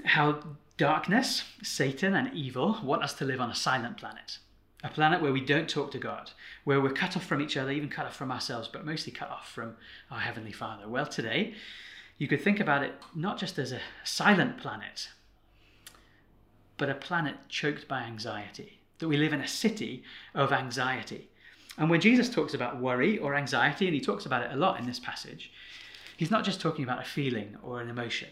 how 0.04 0.40
darkness, 0.80 1.44
Satan, 1.62 2.14
and 2.14 2.32
evil 2.32 2.78
want 2.82 3.02
us 3.02 3.12
to 3.12 3.26
live 3.26 3.38
on 3.38 3.50
a 3.50 3.54
silent 3.54 3.98
planet. 3.98 4.38
A 4.82 4.88
planet 4.88 5.20
where 5.20 5.30
we 5.30 5.44
don't 5.44 5.68
talk 5.68 5.90
to 5.90 5.98
God, 5.98 6.30
where 6.64 6.80
we're 6.80 6.90
cut 6.90 7.18
off 7.18 7.26
from 7.26 7.42
each 7.42 7.58
other, 7.58 7.70
even 7.70 7.90
cut 7.90 8.06
off 8.06 8.16
from 8.16 8.32
ourselves, 8.32 8.66
but 8.66 8.86
mostly 8.86 9.12
cut 9.12 9.28
off 9.28 9.52
from 9.52 9.76
our 10.10 10.20
Heavenly 10.20 10.52
Father. 10.52 10.88
Well, 10.88 11.04
today, 11.04 11.52
you 12.16 12.26
could 12.26 12.40
think 12.40 12.60
about 12.60 12.82
it 12.82 12.94
not 13.14 13.36
just 13.36 13.58
as 13.58 13.72
a 13.72 13.80
silent 14.04 14.56
planet, 14.56 15.10
but 16.78 16.88
a 16.88 16.94
planet 16.94 17.34
choked 17.50 17.86
by 17.86 18.00
anxiety. 18.04 18.80
That 19.00 19.08
we 19.08 19.18
live 19.18 19.34
in 19.34 19.42
a 19.42 19.46
city 19.46 20.02
of 20.34 20.50
anxiety. 20.50 21.28
And 21.76 21.90
when 21.90 22.00
Jesus 22.00 22.30
talks 22.30 22.54
about 22.54 22.80
worry 22.80 23.18
or 23.18 23.34
anxiety, 23.34 23.84
and 23.84 23.94
he 23.94 24.00
talks 24.00 24.24
about 24.24 24.44
it 24.44 24.50
a 24.50 24.56
lot 24.56 24.80
in 24.80 24.86
this 24.86 24.98
passage, 24.98 25.52
he's 26.16 26.30
not 26.30 26.42
just 26.42 26.58
talking 26.58 26.84
about 26.84 27.02
a 27.02 27.06
feeling 27.06 27.58
or 27.62 27.82
an 27.82 27.90
emotion 27.90 28.30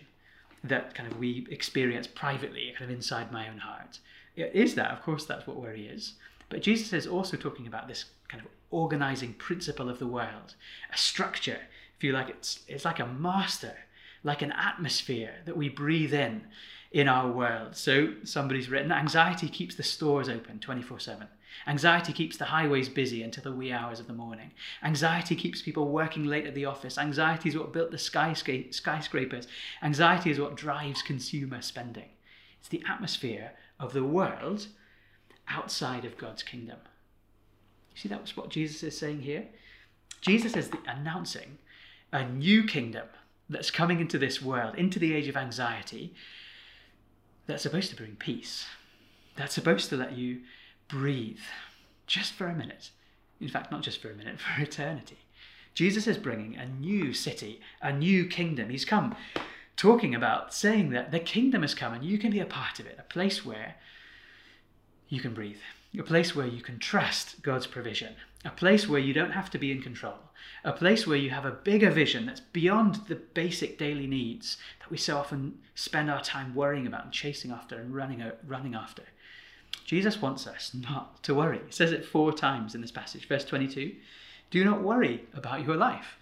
that 0.65 0.95
kind 0.95 1.11
of 1.11 1.19
we 1.19 1.47
experience 1.51 2.07
privately, 2.07 2.75
kind 2.79 2.91
of 2.91 2.97
inside 2.97 3.33
my 3.33 3.49
own 3.49 3.59
heart. 3.59 3.99
It 4.37 4.53
is 4.55 4.75
that, 4.75 4.91
of 4.91 5.03
course, 5.03 5.25
that's 5.25 5.47
what 5.47 5.57
worry 5.57 5.87
is. 5.87 6.15
But 6.49 6.63
Jesus 6.63 6.93
is 6.93 7.07
also 7.07 7.37
talking 7.37 7.67
about 7.67 7.89
this 7.89 8.07
kind 8.29 8.43
of 8.43 8.51
organizing 8.71 9.35
principle 9.35 9.89
of 9.89 9.99
the 9.99 10.07
world, 10.07 10.55
a 10.93 10.97
structure, 10.97 11.59
if 11.97 12.05
you 12.05 12.13
like, 12.13 12.29
it's, 12.29 12.61
it's 12.69 12.85
like 12.85 13.01
a 13.01 13.07
master, 13.07 13.77
like 14.23 14.43
an 14.43 14.53
atmosphere 14.53 15.35
that 15.47 15.57
we 15.57 15.69
breathe 15.69 16.15
in 16.15 16.47
in 16.93 17.09
our 17.09 17.31
world. 17.31 17.77
So 17.77 18.15
somebody's 18.25 18.69
written 18.69 18.93
anxiety 18.93 19.49
keeps 19.49 19.75
the 19.75 19.83
stores 19.83 20.29
open 20.29 20.59
24 20.59 21.01
7. 21.01 21.27
Anxiety 21.67 22.13
keeps 22.13 22.37
the 22.37 22.47
highways 22.47 22.89
busy 22.89 23.23
until 23.23 23.43
the 23.43 23.53
wee 23.53 23.73
hours 23.73 24.01
of 24.01 24.07
the 24.07 24.13
morning. 24.13 24.53
Anxiety 24.83 25.35
keeps 25.35 25.61
people 25.61 25.89
working 25.89 26.25
late 26.25 26.47
at 26.47 26.55
the 26.55 26.65
office. 26.65 26.97
Anxiety 26.97 27.49
is 27.49 27.57
what 27.57 27.73
built 27.73 27.91
the 27.91 27.99
skyscrapers. 27.99 29.49
Anxiety 29.83 30.31
is 30.31 30.41
what 30.41 30.57
drives 30.57 31.03
consumer 31.03 31.61
spending. 31.61 32.09
It's 32.61 32.69
the 32.69 32.83
atmosphere 32.89 33.53
of 33.79 33.93
the 33.93 34.05
world 34.05 34.69
outside 35.49 36.05
of 36.05 36.17
God's 36.17 36.43
kingdom. 36.43 36.79
You 37.95 38.01
see, 38.03 38.09
that's 38.09 38.37
what 38.37 38.51
Jesus 38.51 38.83
is 38.83 38.97
saying 38.97 39.23
here. 39.23 39.47
Jesus 40.21 40.57
is 40.57 40.71
the, 40.71 40.79
announcing 40.87 41.59
a 42.13 42.25
new 42.29 42.65
kingdom 42.65 43.07
that's 43.49 43.71
coming 43.71 44.01
into 44.01 44.19
this 44.19 44.43
world, 44.43 44.75
into 44.75 44.99
the 44.99 45.15
age 45.15 45.29
of 45.29 45.37
anxiety, 45.37 46.15
that's 47.47 47.63
supposed 47.63 47.91
to 47.91 47.97
bring 47.97 48.17
peace. 48.17 48.67
That's 49.37 49.55
supposed 49.55 49.89
to 49.91 49.97
let 49.97 50.13
you 50.17 50.41
breathe 50.89 51.39
just 52.07 52.33
for 52.33 52.47
a 52.47 52.55
minute. 52.55 52.91
In 53.41 53.49
fact, 53.49 53.71
not 53.71 53.83
just 53.83 54.01
for 54.01 54.11
a 54.11 54.15
minute, 54.15 54.41
for 54.41 54.61
eternity. 54.61 55.19
Jesus 55.75 56.07
is 56.07 56.19
bringing 56.19 56.57
a 56.57 56.67
new 56.67 57.13
city, 57.13 57.61
a 57.81 57.93
new 57.93 58.27
kingdom. 58.27 58.71
He's 58.71 58.85
come 58.85 59.15
talking 59.77 60.13
about 60.13 60.53
saying 60.53 60.91
that 60.91 61.13
the 61.13 61.21
kingdom 61.21 61.63
has 61.63 61.75
come 61.75 61.95
and 61.95 62.05
you 62.05 62.19
can 62.19 62.33
be 62.33 62.41
a 62.41 62.47
part 62.47 62.81
of 62.81 62.87
it, 62.87 62.97
a 62.99 63.05
place 63.05 63.47
where 63.47 63.77
you 65.09 65.21
can 65.21 65.33
breathe, 65.33 65.61
a 65.97 66.03
place 66.03 66.35
where 66.35 66.47
you 66.47 66.61
can 66.61 66.79
trust 66.79 67.41
God's 67.43 67.67
provision, 67.69 68.15
a 68.45 68.51
place 68.51 68.89
where 68.89 69.01
you 69.01 69.15
don't 69.15 69.31
have 69.31 69.51
to 69.51 69.59
be 69.59 69.71
in 69.71 69.81
control, 69.81 70.19
a 70.65 70.73
place 70.73 71.07
where 71.07 71.17
you 71.17 71.31
have 71.31 71.45
a 71.45 71.53
bigger 71.53 71.91
vision 71.91 72.27
that's 72.27 72.41
beyond 72.41 72.97
the 73.07 73.15
basic 73.15 73.79
daily 73.79 74.07
needs 74.07 74.57
that 74.81 74.91
we 74.91 74.97
so 74.97 75.17
often 75.17 75.59
spend 75.77 76.11
our 76.11 76.23
time 76.23 76.55
worrying 76.55 76.87
about 76.87 77.05
and 77.05 77.13
chasing 77.13 77.53
after 77.53 77.79
and 77.79 77.95
running, 77.95 78.23
running 78.47 78.75
after. 78.75 79.05
Jesus 79.89 80.21
wants 80.21 80.47
us 80.47 80.73
not 80.75 81.23
to 81.23 81.35
worry. 81.35 81.61
He 81.65 81.73
says 81.73 81.93
it 81.93 82.05
four 82.05 82.31
times 82.31 82.75
in 82.75 82.83
this 82.83 82.91
passage. 82.91 83.27
Verse 83.27 83.47
22 83.47 83.95
Do 84.51 84.63
not 84.63 84.83
worry 84.83 85.25
about 85.33 85.65
your 85.65 85.77
life. 85.77 86.19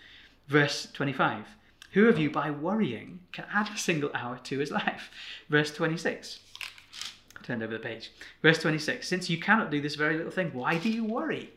Verse 0.46 0.86
25 0.92 1.44
Who 1.90 2.08
of 2.08 2.16
you, 2.16 2.30
by 2.30 2.52
worrying, 2.52 3.18
can 3.32 3.44
add 3.52 3.68
a 3.74 3.76
single 3.76 4.12
hour 4.14 4.38
to 4.44 4.60
his 4.60 4.70
life? 4.70 5.10
Verse 5.50 5.74
26 5.74 6.38
Turned 7.42 7.60
over 7.64 7.72
the 7.72 7.80
page. 7.80 8.12
Verse 8.40 8.60
26 8.60 9.08
Since 9.08 9.28
you 9.28 9.40
cannot 9.40 9.72
do 9.72 9.80
this 9.80 9.96
very 9.96 10.16
little 10.16 10.30
thing, 10.30 10.52
why 10.52 10.78
do 10.78 10.88
you 10.88 11.02
worry? 11.02 11.50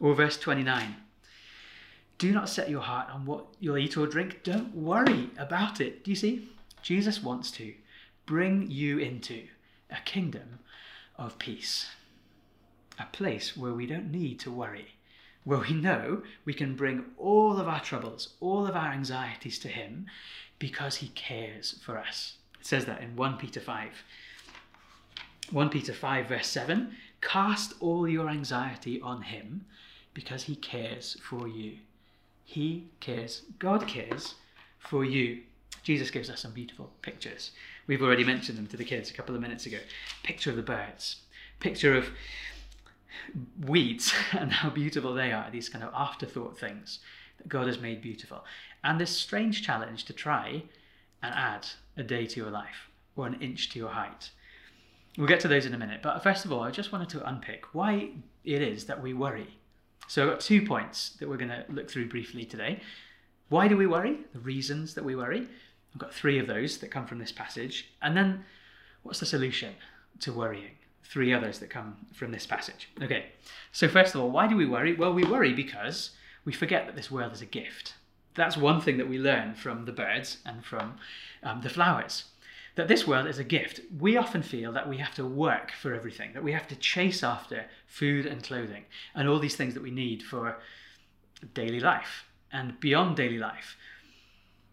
Or 0.00 0.14
verse 0.14 0.38
29 0.38 0.96
Do 2.16 2.32
not 2.32 2.48
set 2.48 2.70
your 2.70 2.80
heart 2.80 3.10
on 3.10 3.26
what 3.26 3.44
you'll 3.60 3.76
eat 3.76 3.98
or 3.98 4.06
drink. 4.06 4.42
Don't 4.42 4.74
worry 4.74 5.28
about 5.36 5.82
it. 5.82 6.02
Do 6.02 6.12
you 6.12 6.16
see? 6.16 6.48
Jesus 6.80 7.22
wants 7.22 7.50
to 7.50 7.74
bring 8.24 8.70
you 8.70 8.96
into 8.96 9.48
a 9.90 10.00
kingdom 10.06 10.60
of 11.24 11.38
peace, 11.38 11.88
a 12.98 13.06
place 13.12 13.56
where 13.56 13.72
we 13.72 13.86
don't 13.86 14.10
need 14.10 14.40
to 14.40 14.50
worry, 14.50 14.94
where 15.44 15.60
we 15.60 15.72
know 15.72 16.22
we 16.44 16.52
can 16.52 16.74
bring 16.74 17.04
all 17.16 17.58
of 17.58 17.68
our 17.68 17.80
troubles, 17.80 18.34
all 18.40 18.66
of 18.66 18.76
our 18.76 18.92
anxieties 18.92 19.58
to 19.60 19.68
Him 19.68 20.06
because 20.58 20.96
He 20.96 21.08
cares 21.08 21.78
for 21.84 21.98
us. 21.98 22.36
It 22.60 22.66
says 22.66 22.84
that 22.86 23.02
in 23.02 23.16
1 23.16 23.38
Peter 23.38 23.60
5. 23.60 23.90
1 25.50 25.68
Peter 25.70 25.92
5, 25.92 26.28
verse 26.28 26.46
7 26.46 26.96
Cast 27.20 27.74
all 27.80 28.08
your 28.08 28.28
anxiety 28.28 29.00
on 29.00 29.22
Him 29.22 29.64
because 30.14 30.44
He 30.44 30.56
cares 30.56 31.16
for 31.22 31.46
you. 31.48 31.78
He 32.44 32.88
cares, 33.00 33.42
God 33.58 33.86
cares 33.86 34.34
for 34.78 35.04
you. 35.04 35.42
Jesus 35.82 36.10
gives 36.10 36.30
us 36.30 36.40
some 36.40 36.52
beautiful 36.52 36.90
pictures. 37.02 37.52
We've 37.86 38.02
already 38.02 38.24
mentioned 38.24 38.58
them 38.58 38.66
to 38.68 38.76
the 38.76 38.84
kids 38.84 39.10
a 39.10 39.14
couple 39.14 39.34
of 39.34 39.40
minutes 39.40 39.66
ago. 39.66 39.78
Picture 40.22 40.50
of 40.50 40.56
the 40.56 40.62
birds, 40.62 41.16
picture 41.60 41.96
of 41.96 42.10
weeds 43.66 44.12
and 44.32 44.52
how 44.52 44.70
beautiful 44.70 45.14
they 45.14 45.32
are, 45.32 45.50
these 45.50 45.68
kind 45.68 45.84
of 45.84 45.92
afterthought 45.94 46.58
things 46.58 47.00
that 47.38 47.48
God 47.48 47.66
has 47.66 47.80
made 47.80 48.02
beautiful. 48.02 48.44
And 48.84 49.00
this 49.00 49.10
strange 49.10 49.62
challenge 49.62 50.04
to 50.04 50.12
try 50.12 50.62
and 51.22 51.34
add 51.34 51.66
a 51.96 52.02
day 52.02 52.26
to 52.26 52.40
your 52.40 52.50
life 52.50 52.88
or 53.16 53.26
an 53.26 53.40
inch 53.40 53.70
to 53.70 53.78
your 53.78 53.90
height. 53.90 54.30
We'll 55.18 55.28
get 55.28 55.40
to 55.40 55.48
those 55.48 55.66
in 55.66 55.74
a 55.74 55.78
minute, 55.78 56.00
but 56.02 56.22
first 56.22 56.44
of 56.44 56.52
all, 56.52 56.62
I 56.62 56.70
just 56.70 56.90
wanted 56.90 57.10
to 57.10 57.28
unpick 57.28 57.74
why 57.74 58.10
it 58.44 58.62
is 58.62 58.86
that 58.86 59.02
we 59.02 59.12
worry. 59.12 59.58
So 60.08 60.22
I've 60.22 60.30
got 60.30 60.40
two 60.40 60.66
points 60.66 61.10
that 61.20 61.28
we're 61.28 61.36
going 61.36 61.50
to 61.50 61.64
look 61.68 61.90
through 61.90 62.08
briefly 62.08 62.44
today. 62.44 62.80
Why 63.50 63.68
do 63.68 63.76
we 63.76 63.86
worry? 63.86 64.18
The 64.32 64.40
reasons 64.40 64.94
that 64.94 65.04
we 65.04 65.14
worry. 65.14 65.48
I've 65.94 66.00
got 66.00 66.14
three 66.14 66.38
of 66.38 66.46
those 66.46 66.78
that 66.78 66.90
come 66.90 67.06
from 67.06 67.18
this 67.18 67.32
passage. 67.32 67.90
And 68.00 68.16
then 68.16 68.44
what's 69.02 69.20
the 69.20 69.26
solution 69.26 69.74
to 70.20 70.32
worrying? 70.32 70.76
Three 71.04 71.32
others 71.32 71.58
that 71.58 71.70
come 71.70 71.96
from 72.14 72.32
this 72.32 72.46
passage. 72.46 72.88
Okay, 73.02 73.26
so 73.72 73.88
first 73.88 74.14
of 74.14 74.20
all, 74.20 74.30
why 74.30 74.46
do 74.46 74.56
we 74.56 74.66
worry? 74.66 74.94
Well, 74.94 75.12
we 75.12 75.24
worry 75.24 75.52
because 75.52 76.10
we 76.44 76.52
forget 76.52 76.86
that 76.86 76.96
this 76.96 77.10
world 77.10 77.32
is 77.32 77.42
a 77.42 77.46
gift. 77.46 77.94
That's 78.34 78.56
one 78.56 78.80
thing 78.80 78.96
that 78.96 79.08
we 79.08 79.18
learn 79.18 79.54
from 79.54 79.84
the 79.84 79.92
birds 79.92 80.38
and 80.46 80.64
from 80.64 80.94
um, 81.42 81.60
the 81.60 81.68
flowers. 81.68 82.24
That 82.76 82.88
this 82.88 83.06
world 83.06 83.26
is 83.26 83.38
a 83.38 83.44
gift. 83.44 83.80
We 83.98 84.16
often 84.16 84.42
feel 84.42 84.72
that 84.72 84.88
we 84.88 84.96
have 84.96 85.14
to 85.16 85.26
work 85.26 85.72
for 85.72 85.92
everything, 85.92 86.32
that 86.32 86.42
we 86.42 86.52
have 86.52 86.66
to 86.68 86.76
chase 86.76 87.22
after 87.22 87.66
food 87.86 88.24
and 88.24 88.42
clothing 88.42 88.84
and 89.14 89.28
all 89.28 89.38
these 89.38 89.56
things 89.56 89.74
that 89.74 89.82
we 89.82 89.90
need 89.90 90.22
for 90.22 90.56
daily 91.52 91.80
life 91.80 92.24
and 92.50 92.80
beyond 92.80 93.16
daily 93.16 93.38
life 93.38 93.76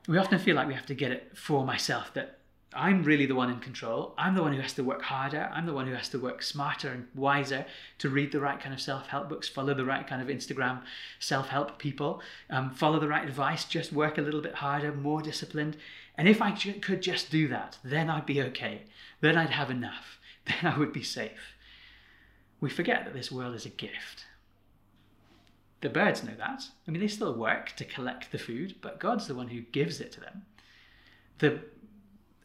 we 0.08 0.18
often 0.18 0.40
feel 0.40 0.56
like 0.56 0.68
we 0.68 0.74
have 0.74 0.86
to 0.88 0.96
get 0.96 1.12
it 1.12 1.38
for 1.38 1.66
myself, 1.66 2.14
that 2.14 2.40
I'm 2.74 3.04
really 3.04 3.26
the 3.26 3.36
one 3.36 3.50
in 3.50 3.60
control. 3.60 4.14
I'm 4.18 4.36
the 4.36 4.44
one 4.44 4.54
who 4.54 4.62
has 4.62 4.74
to 4.74 4.84
work 4.84 5.02
harder. 5.02 5.50
I'm 5.52 5.66
the 5.66 5.74
one 5.74 5.88
who 5.88 5.96
has 5.96 6.10
to 6.10 6.20
work 6.20 6.44
smarter 6.44 6.90
and 6.90 7.08
wiser 7.16 7.66
to 7.98 8.10
read 8.10 8.32
the 8.32 8.40
right 8.40 8.60
kind 8.60 8.76
of 8.76 8.82
self 8.82 9.08
help 9.08 9.28
books, 9.28 9.50
follow 9.50 9.74
the 9.74 9.86
right 9.86 10.06
kind 10.06 10.22
of 10.22 10.28
Instagram 10.28 10.82
self 11.20 11.50
help 11.50 11.80
people, 11.80 12.22
um, 12.50 12.70
follow 12.70 13.00
the 13.00 13.08
right 13.08 13.28
advice, 13.28 13.66
just 13.66 13.92
work 13.92 14.20
a 14.20 14.22
little 14.22 14.42
bit 14.42 14.56
harder, 14.56 14.94
more 14.94 15.22
disciplined. 15.22 15.78
And 16.16 16.28
if 16.28 16.42
I 16.42 16.52
could 16.52 17.02
just 17.02 17.32
do 17.32 17.48
that, 17.48 17.80
then 17.84 18.10
I'd 18.10 18.28
be 18.28 18.42
okay. 18.44 18.84
Then 19.22 19.38
I'd 19.38 19.52
have 19.52 19.72
enough. 19.72 20.18
Then 20.46 20.74
I 20.74 20.80
would 20.80 20.94
be 20.94 21.04
safe. 21.04 21.56
We 22.60 22.70
forget 22.72 23.06
that 23.06 23.14
this 23.14 23.32
world 23.32 23.54
is 23.54 23.68
a 23.68 23.70
gift. 23.70 24.26
The 25.82 25.90
birds 25.90 26.24
know 26.24 26.34
that. 26.38 26.64
I 26.88 26.92
mean, 26.92 27.00
they 27.00 27.08
still 27.08 27.34
work 27.34 27.76
to 27.78 27.86
collect 27.86 28.32
the 28.32 28.38
food, 28.38 28.76
but 28.82 29.00
God's 29.00 29.28
the 29.28 29.36
one 29.36 29.48
who 29.48 29.62
gives 29.62 30.02
it 30.02 30.12
to 30.14 30.20
them. 30.20 30.46
The 31.40 31.60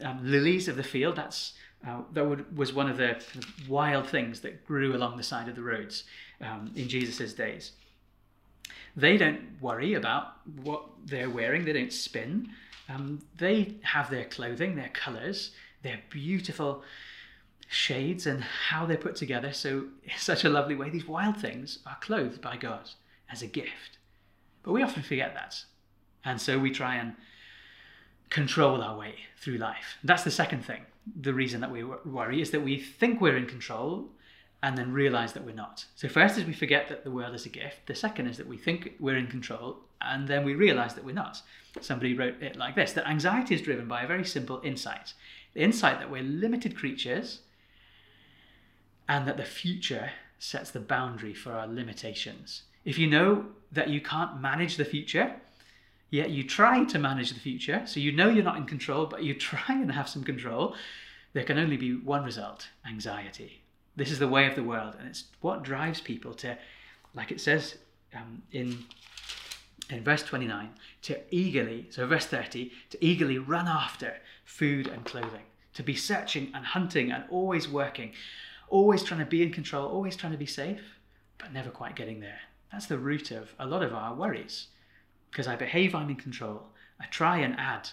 um, 0.03 0.21
lilies 0.23 0.69
of 0.69 0.77
the 0.77 0.85
field, 0.85 1.17
that's 1.17 1.55
uh, 1.87 2.01
that 2.13 2.25
would, 2.25 2.57
was 2.57 2.73
one 2.73 2.89
of 2.89 2.97
the 2.97 3.17
kind 3.33 3.45
of 3.45 3.69
wild 3.69 4.09
things 4.09 4.41
that 4.41 4.65
grew 4.65 4.97
along 4.97 5.17
the 5.17 5.23
side 5.23 5.49
of 5.49 5.57
the 5.57 5.63
roads 5.63 6.05
um, 6.41 6.73
in 6.75 6.89
Jesus' 6.89 7.35
days. 7.35 7.73
They 8.97 9.17
don't 9.17 9.61
worry 9.61 9.95
about 9.95 10.37
what 10.63 10.85
they're 11.05 11.29
wearing, 11.29 11.65
they 11.65 11.73
don't 11.73 11.93
spin. 11.93 12.51
Um, 12.89 13.21
they 13.39 13.77
have 13.83 14.11
their 14.11 14.25
clothing, 14.25 14.77
their 14.77 14.91
colours, 14.91 15.51
their 15.83 16.01
beautiful 16.09 16.83
shades, 17.69 18.27
and 18.27 18.43
how 18.43 18.87
they're 18.87 18.97
put 18.97 19.17
together. 19.17 19.53
So, 19.53 19.87
in 20.05 20.11
such 20.19 20.45
a 20.45 20.49
lovely 20.49 20.77
way, 20.77 20.91
these 20.91 21.09
wild 21.09 21.37
things 21.37 21.81
are 21.87 21.99
clothed 22.01 22.41
by 22.41 22.57
God 22.57 22.91
as 23.35 23.43
a 23.43 23.47
gift. 23.47 23.99
But 24.63 24.73
we 24.73 24.83
often 24.83 25.03
forget 25.03 25.35
that. 25.35 25.65
And 26.25 26.41
so 26.41 26.59
we 26.59 26.71
try 26.71 26.95
and 26.97 27.15
control 28.31 28.81
our 28.81 28.97
way 28.97 29.15
through 29.37 29.59
life. 29.59 29.99
That's 30.03 30.25
the 30.25 30.31
second 30.31 30.65
thing. 30.65 30.83
The 31.21 31.35
reason 31.35 31.61
that 31.61 31.71
we 31.71 31.85
worry 31.85 32.41
is 32.41 32.51
that 32.53 32.63
we 32.63 32.79
think 32.79 33.21
we're 33.21 33.37
in 33.37 33.47
control 33.47 34.09
and 34.63 34.79
then 34.79 34.93
realize 34.93 35.35
that 35.35 35.45
we're 35.45 35.55
not. 35.55 35.85
So, 35.95 36.09
first 36.09 36.39
is 36.39 36.47
we 36.47 36.55
forget 36.55 36.89
that 36.89 37.05
the 37.05 37.11
world 37.11 37.35
is 37.35 37.45
a 37.45 37.51
gift. 37.51 37.87
The 37.87 37.95
second 37.95 38.29
is 38.29 38.39
that 38.39 38.47
we 38.47 38.57
think 38.57 38.95
we're 38.99 39.19
in 39.19 39.27
control 39.27 39.81
and 40.01 40.27
then 40.27 40.43
we 40.43 40.55
realize 40.55 40.95
that 40.95 41.05
we're 41.05 41.13
not. 41.13 41.43
Somebody 41.83 42.15
wrote 42.15 42.43
it 42.43 42.57
like 42.57 42.75
this 42.75 42.93
that 42.93 43.07
anxiety 43.07 43.55
is 43.55 43.61
driven 43.61 43.87
by 43.87 44.05
a 44.05 44.07
very 44.07 44.25
simple 44.25 44.63
insight 44.65 45.13
the 45.55 45.63
insight 45.63 46.01
that 46.01 46.11
we're 46.11 46.23
limited 46.23 46.77
creatures 46.77 47.41
and 49.09 49.27
that 49.27 49.37
the 49.37 49.45
future 49.45 50.11
sets 50.39 50.71
the 50.71 50.81
boundary 50.81 51.33
for 51.33 51.53
our 51.53 51.67
limitations. 51.67 52.65
If 52.85 52.99
you 52.99 53.07
know 53.07 53.47
that 53.73 53.89
you 53.89 54.01
can't 54.01 54.41
manage 54.41 54.77
the 54.77 54.85
future, 54.85 55.35
yet 56.11 56.31
you 56.31 56.45
try 56.45 56.85
to 56.85 56.99
manage 56.99 57.33
the 57.33 57.41
future, 57.41 57.83
so 57.87 58.01
you 58.01 58.13
know 58.13 58.29
you're 58.29 58.45
not 58.45 58.57
in 58.57 58.67
control, 58.67 59.07
but 59.07 59.23
you 59.23 59.35
try 59.51 59.65
and 59.69 59.93
have 59.93 60.09
some 60.09 60.25
control, 60.25 60.75
there 61.33 61.45
can 61.45 61.59
only 61.59 61.77
be 61.77 61.95
one 61.95 62.25
result 62.25 62.69
anxiety. 62.87 63.63
This 63.97 64.11
is 64.11 64.19
the 64.19 64.29
way 64.29 64.47
of 64.47 64.55
the 64.55 64.63
world, 64.63 64.97
and 64.99 65.09
it's 65.09 65.25
what 65.41 65.63
drives 65.63 66.01
people 66.01 66.35
to, 66.35 66.57
like 67.15 67.31
it 67.31 67.41
says 67.41 67.77
um, 68.15 68.43
in 68.53 68.85
in 69.91 70.03
verse 70.03 70.23
29, 70.23 70.71
to 71.03 71.21
eagerly, 71.31 71.87
so 71.91 72.07
verse 72.07 72.25
30, 72.25 72.73
to 72.89 73.05
eagerly 73.05 73.39
run 73.39 73.69
after 73.69 74.15
food 74.45 74.87
and 74.87 75.05
clothing, 75.05 75.43
to 75.75 75.83
be 75.83 75.95
searching 75.95 76.51
and 76.55 76.65
hunting 76.65 77.13
and 77.13 77.25
always 77.29 77.69
working, 77.69 78.13
always 78.71 79.03
trying 79.03 79.21
to 79.21 79.27
be 79.27 79.43
in 79.43 79.53
control, 79.53 79.87
always 79.87 80.17
trying 80.17 80.33
to 80.33 80.39
be 80.39 80.47
safe, 80.47 80.81
but 81.37 81.53
never 81.53 81.69
quite 81.69 81.97
getting 81.97 82.21
there. 82.21 82.41
That's 82.73 82.87
the 82.87 82.99
root 82.99 83.31
of 83.31 83.55
a 83.59 83.67
lot 83.67 83.83
of 83.83 83.93
our 83.93 84.15
worries. 84.15 84.69
Because 85.31 85.47
I 85.47 85.57
behave 85.57 85.95
I'm 85.95 86.11
in 86.11 86.17
control. 86.17 86.69
I 87.01 87.07
try 87.07 87.39
and 87.39 87.59
add 87.59 87.91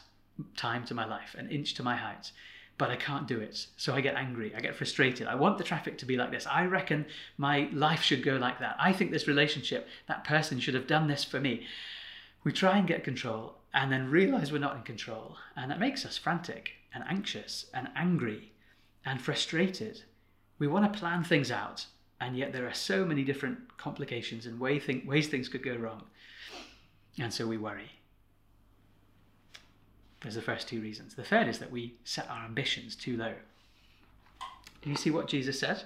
time 0.55 0.85
to 0.85 0.93
my 0.93 1.05
life, 1.05 1.35
an 1.37 1.49
inch 1.49 1.73
to 1.75 1.83
my 1.83 1.95
height, 1.95 2.31
but 2.77 2.89
I 2.89 2.95
can't 2.95 3.27
do 3.27 3.39
it. 3.39 3.67
So 3.77 3.93
I 3.93 4.01
get 4.01 4.15
angry, 4.15 4.53
I 4.55 4.59
get 4.59 4.75
frustrated. 4.75 5.27
I 5.27 5.35
want 5.35 5.57
the 5.57 5.63
traffic 5.63 5.97
to 5.99 6.05
be 6.05 6.17
like 6.17 6.31
this. 6.31 6.47
I 6.47 6.65
reckon 6.65 7.05
my 7.37 7.69
life 7.73 8.01
should 8.01 8.23
go 8.23 8.37
like 8.37 8.59
that. 8.59 8.75
I 8.79 8.93
think 8.93 9.11
this 9.11 9.27
relationship, 9.27 9.87
that 10.07 10.23
person 10.23 10.59
should 10.59 10.73
have 10.73 10.87
done 10.87 11.07
this 11.07 11.23
for 11.23 11.39
me. 11.39 11.65
We 12.43 12.51
try 12.51 12.77
and 12.77 12.87
get 12.87 13.03
control 13.03 13.57
and 13.73 13.91
then 13.91 14.09
realize 14.09 14.51
we're 14.51 14.59
not 14.59 14.75
in 14.75 14.83
control. 14.83 15.37
And 15.55 15.69
that 15.69 15.79
makes 15.79 16.05
us 16.05 16.17
frantic 16.17 16.71
and 16.93 17.03
anxious 17.07 17.67
and 17.73 17.89
angry 17.95 18.51
and 19.05 19.21
frustrated. 19.21 20.03
We 20.59 20.67
want 20.67 20.91
to 20.91 20.99
plan 20.99 21.23
things 21.23 21.51
out 21.51 21.85
and 22.21 22.37
yet 22.37 22.53
there 22.53 22.67
are 22.67 22.73
so 22.73 23.03
many 23.03 23.23
different 23.23 23.57
complications 23.77 24.45
and 24.45 24.59
way 24.59 24.79
ways 25.05 25.27
things 25.27 25.49
could 25.49 25.63
go 25.63 25.75
wrong. 25.75 26.03
And 27.19 27.33
so 27.33 27.47
we 27.47 27.57
worry. 27.57 27.91
There's 30.21 30.35
the 30.35 30.41
first 30.41 30.67
two 30.69 30.79
reasons. 30.81 31.15
The 31.15 31.23
third 31.23 31.47
is 31.47 31.57
that 31.59 31.71
we 31.71 31.95
set 32.03 32.29
our 32.29 32.45
ambitions 32.45 32.95
too 32.95 33.17
low. 33.17 33.33
Do 34.83 34.89
you 34.89 34.95
see 34.95 35.09
what 35.09 35.27
Jesus 35.27 35.59
said? 35.59 35.83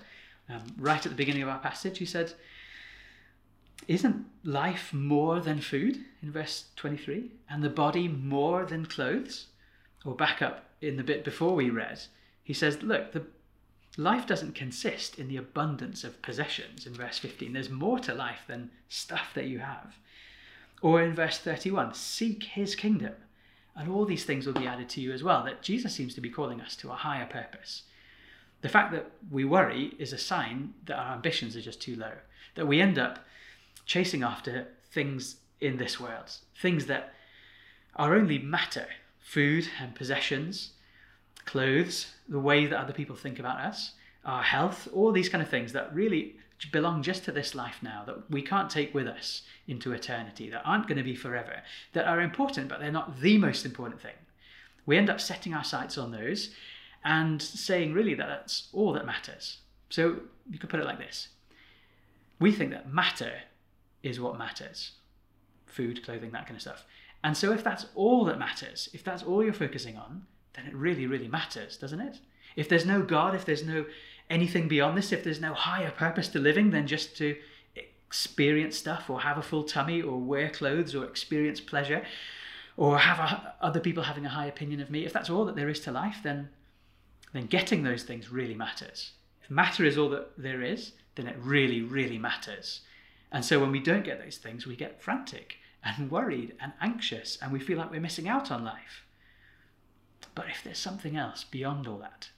Um, 0.50 0.62
right 0.78 1.04
at 1.04 1.10
the 1.10 1.16
beginning 1.16 1.42
of 1.42 1.50
our 1.50 1.60
passage, 1.60 1.98
he 2.00 2.06
said, 2.06 2.34
Isn't 3.88 4.26
life 4.44 4.94
more 4.94 5.40
than 5.40 5.62
food? 5.62 6.04
In 6.22 6.32
verse 6.32 6.66
23, 6.76 7.32
and 7.50 7.64
the 7.64 7.70
body 7.70 8.10
more 8.10 8.66
than 8.66 8.86
clothes? 8.86 9.48
Or 10.04 10.14
back 10.14 10.42
up 10.42 10.66
in 10.82 10.98
the 10.98 11.04
bit 11.04 11.24
before 11.24 11.56
we 11.56 11.70
read, 11.70 12.02
he 12.44 12.54
says, 12.54 12.84
Look, 12.84 13.14
the 13.14 13.26
life 13.98 14.26
doesn't 14.26 14.56
consist 14.56 15.18
in 15.18 15.28
the 15.28 15.38
abundance 15.38 16.04
of 16.04 16.22
possessions 16.22 16.86
in 16.86 16.94
verse 16.94 17.18
15. 17.18 17.54
There's 17.54 17.70
more 17.70 18.00
to 18.00 18.14
life 18.14 18.42
than 18.48 18.72
stuff 18.90 19.30
that 19.36 19.46
you 19.46 19.60
have. 19.60 19.96
Or 20.82 21.02
in 21.02 21.14
verse 21.14 21.38
31, 21.38 21.94
seek 21.94 22.44
his 22.44 22.76
kingdom, 22.76 23.14
and 23.76 23.90
all 23.90 24.06
these 24.06 24.26
things 24.26 24.46
will 24.46 24.54
be 24.54 24.68
added 24.68 24.90
to 24.90 25.02
you 25.02 25.14
as 25.14 25.24
well. 25.24 25.44
That 25.44 25.62
Jesus 25.62 25.94
seems 25.94 26.14
to 26.16 26.22
be 26.22 26.30
calling 26.30 26.62
us 26.62 26.76
to 26.78 26.92
a 26.92 26.96
higher 26.96 27.26
purpose. 27.26 27.84
The 28.62 28.70
fact 28.70 28.92
that 28.92 29.12
we 29.32 29.46
worry 29.46 29.94
is 30.00 30.14
a 30.14 30.18
sign 30.18 30.74
that 30.86 30.98
our 30.98 31.14
ambitions 31.14 31.56
are 31.56 31.62
just 31.62 31.82
too 31.82 31.96
low, 31.96 32.14
that 32.56 32.68
we 32.68 32.82
end 32.82 32.98
up 32.98 33.20
chasing 33.86 34.24
after 34.24 34.68
things 34.92 35.38
in 35.62 35.78
this 35.78 36.00
world, 36.00 36.32
things 36.60 36.86
that 36.88 37.14
are 37.96 38.16
only 38.16 38.40
matter 38.40 38.88
food 39.20 39.68
and 39.82 39.96
possessions, 39.96 40.72
clothes, 41.46 42.08
the 42.28 42.40
way 42.40 42.66
that 42.66 42.80
other 42.80 42.94
people 42.94 43.16
think 43.16 43.40
about 43.40 43.60
us, 43.60 43.94
our 44.26 44.44
health, 44.44 44.88
all 44.94 45.12
these 45.12 45.30
kind 45.30 45.42
of 45.42 45.50
things 45.50 45.74
that 45.74 45.94
really 45.94 46.36
belong 46.72 47.04
just 47.04 47.24
to 47.26 47.32
this 47.32 47.54
life 47.54 47.78
now, 47.82 48.04
that 48.06 48.30
we 48.30 48.42
can't 48.42 48.70
take 48.70 48.94
with 48.94 49.08
us 49.08 49.44
into 49.68 49.92
eternity, 49.92 50.50
that 50.50 50.64
aren't 50.66 50.88
going 50.88 50.98
to 50.98 51.04
be 51.04 51.16
forever, 51.16 51.62
that 51.94 52.08
are 52.08 52.22
important, 52.22 52.70
but 52.70 52.80
they're 52.80 52.92
not 52.92 53.20
the 53.22 53.38
most 53.38 53.66
important 53.66 54.02
thing. 54.02 54.16
We 54.86 54.98
end 54.98 55.10
up 55.10 55.20
setting 55.20 55.54
our 55.54 55.64
sights 55.64 55.98
on 55.98 56.12
those 56.12 56.52
and 57.04 57.42
saying 57.42 57.94
really 57.94 58.16
that 58.16 58.28
that's 58.28 58.70
all 58.74 58.94
that 58.94 59.06
matters. 59.06 59.58
So 59.90 60.18
you 60.50 60.60
could 60.60 60.70
put 60.70 60.80
it 60.80 60.86
like 60.86 60.98
this 60.98 61.30
We 62.40 62.52
think 62.52 62.72
that 62.72 62.92
matter 62.92 63.34
is 64.04 64.20
what 64.20 64.38
matters 64.38 64.92
food, 65.66 66.04
clothing, 66.06 66.32
that 66.32 66.46
kind 66.46 66.56
of 66.56 66.62
stuff. 66.62 66.86
And 67.22 67.36
so 67.36 67.52
if 67.52 67.64
that's 67.64 67.88
all 67.96 68.24
that 68.26 68.40
matters, 68.40 68.88
if 68.94 69.04
that's 69.04 69.24
all 69.24 69.44
you're 69.44 69.52
focusing 69.52 69.98
on, 69.98 70.26
then 70.56 70.68
it 70.68 70.76
really, 70.76 71.08
really 71.08 71.28
matters, 71.28 71.78
doesn't 71.78 72.00
it? 72.00 72.20
If 72.56 72.70
there's 72.70 72.86
no 72.86 73.02
God, 73.02 73.36
if 73.36 73.46
there's 73.46 73.64
no 73.64 73.86
anything 74.30 74.68
beyond 74.68 74.98
this, 74.98 75.12
if 75.12 75.24
there's 75.24 75.42
no 75.42 75.54
higher 75.54 75.92
purpose 75.92 76.28
to 76.30 76.40
living 76.40 76.72
than 76.72 76.88
just 76.88 77.16
to 77.18 77.36
experience 77.76 78.78
stuff 78.78 79.10
or 79.10 79.22
have 79.22 79.38
a 79.38 79.42
full 79.42 79.64
tummy 79.64 80.02
or 80.02 80.18
wear 80.20 80.50
clothes 80.50 80.96
or 80.96 81.06
experience 81.06 81.60
pleasure 81.60 82.04
or 82.78 82.98
have 82.98 83.20
a, 83.20 83.56
other 83.62 83.80
people 83.80 84.04
having 84.04 84.26
a 84.26 84.30
high 84.30 84.46
opinion 84.46 84.82
of 84.82 84.90
me, 84.90 85.06
if 85.06 85.14
that's 85.14 85.30
all 85.30 85.46
that 85.46 85.56
there 85.56 85.70
is 85.70 85.80
to 85.82 85.92
life, 85.92 86.18
then 86.24 86.50
then 87.34 87.48
getting 87.48 87.84
those 87.84 88.04
things 88.04 88.32
really 88.32 88.54
matters. 88.54 89.12
If 89.44 89.52
matter 89.52 89.84
is 89.84 89.98
all 89.98 90.10
that 90.12 90.38
there 90.38 90.62
is, 90.62 90.94
then 91.16 91.28
it 91.28 91.36
really, 91.38 91.82
really 91.82 92.18
matters. 92.18 92.82
And 93.30 93.44
so 93.44 93.60
when 93.60 93.72
we 93.72 93.80
don't 93.80 94.06
get 94.06 94.24
those 94.24 94.38
things, 94.38 94.66
we 94.66 94.78
get 94.78 95.02
frantic 95.02 95.58
and 95.84 96.10
worried 96.10 96.56
and 96.62 96.72
anxious 96.80 97.38
and 97.42 97.52
we 97.52 97.60
feel 97.60 97.78
like 97.78 97.92
we're 97.92 98.00
missing 98.00 98.30
out 98.30 98.52
on 98.52 98.64
life. 98.64 99.05
But 100.36 100.50
if 100.50 100.64
there's 100.64 100.78
something 100.78 101.16
else 101.16 101.44
beyond 101.44 101.88
all 101.88 101.98
that, 102.00 102.30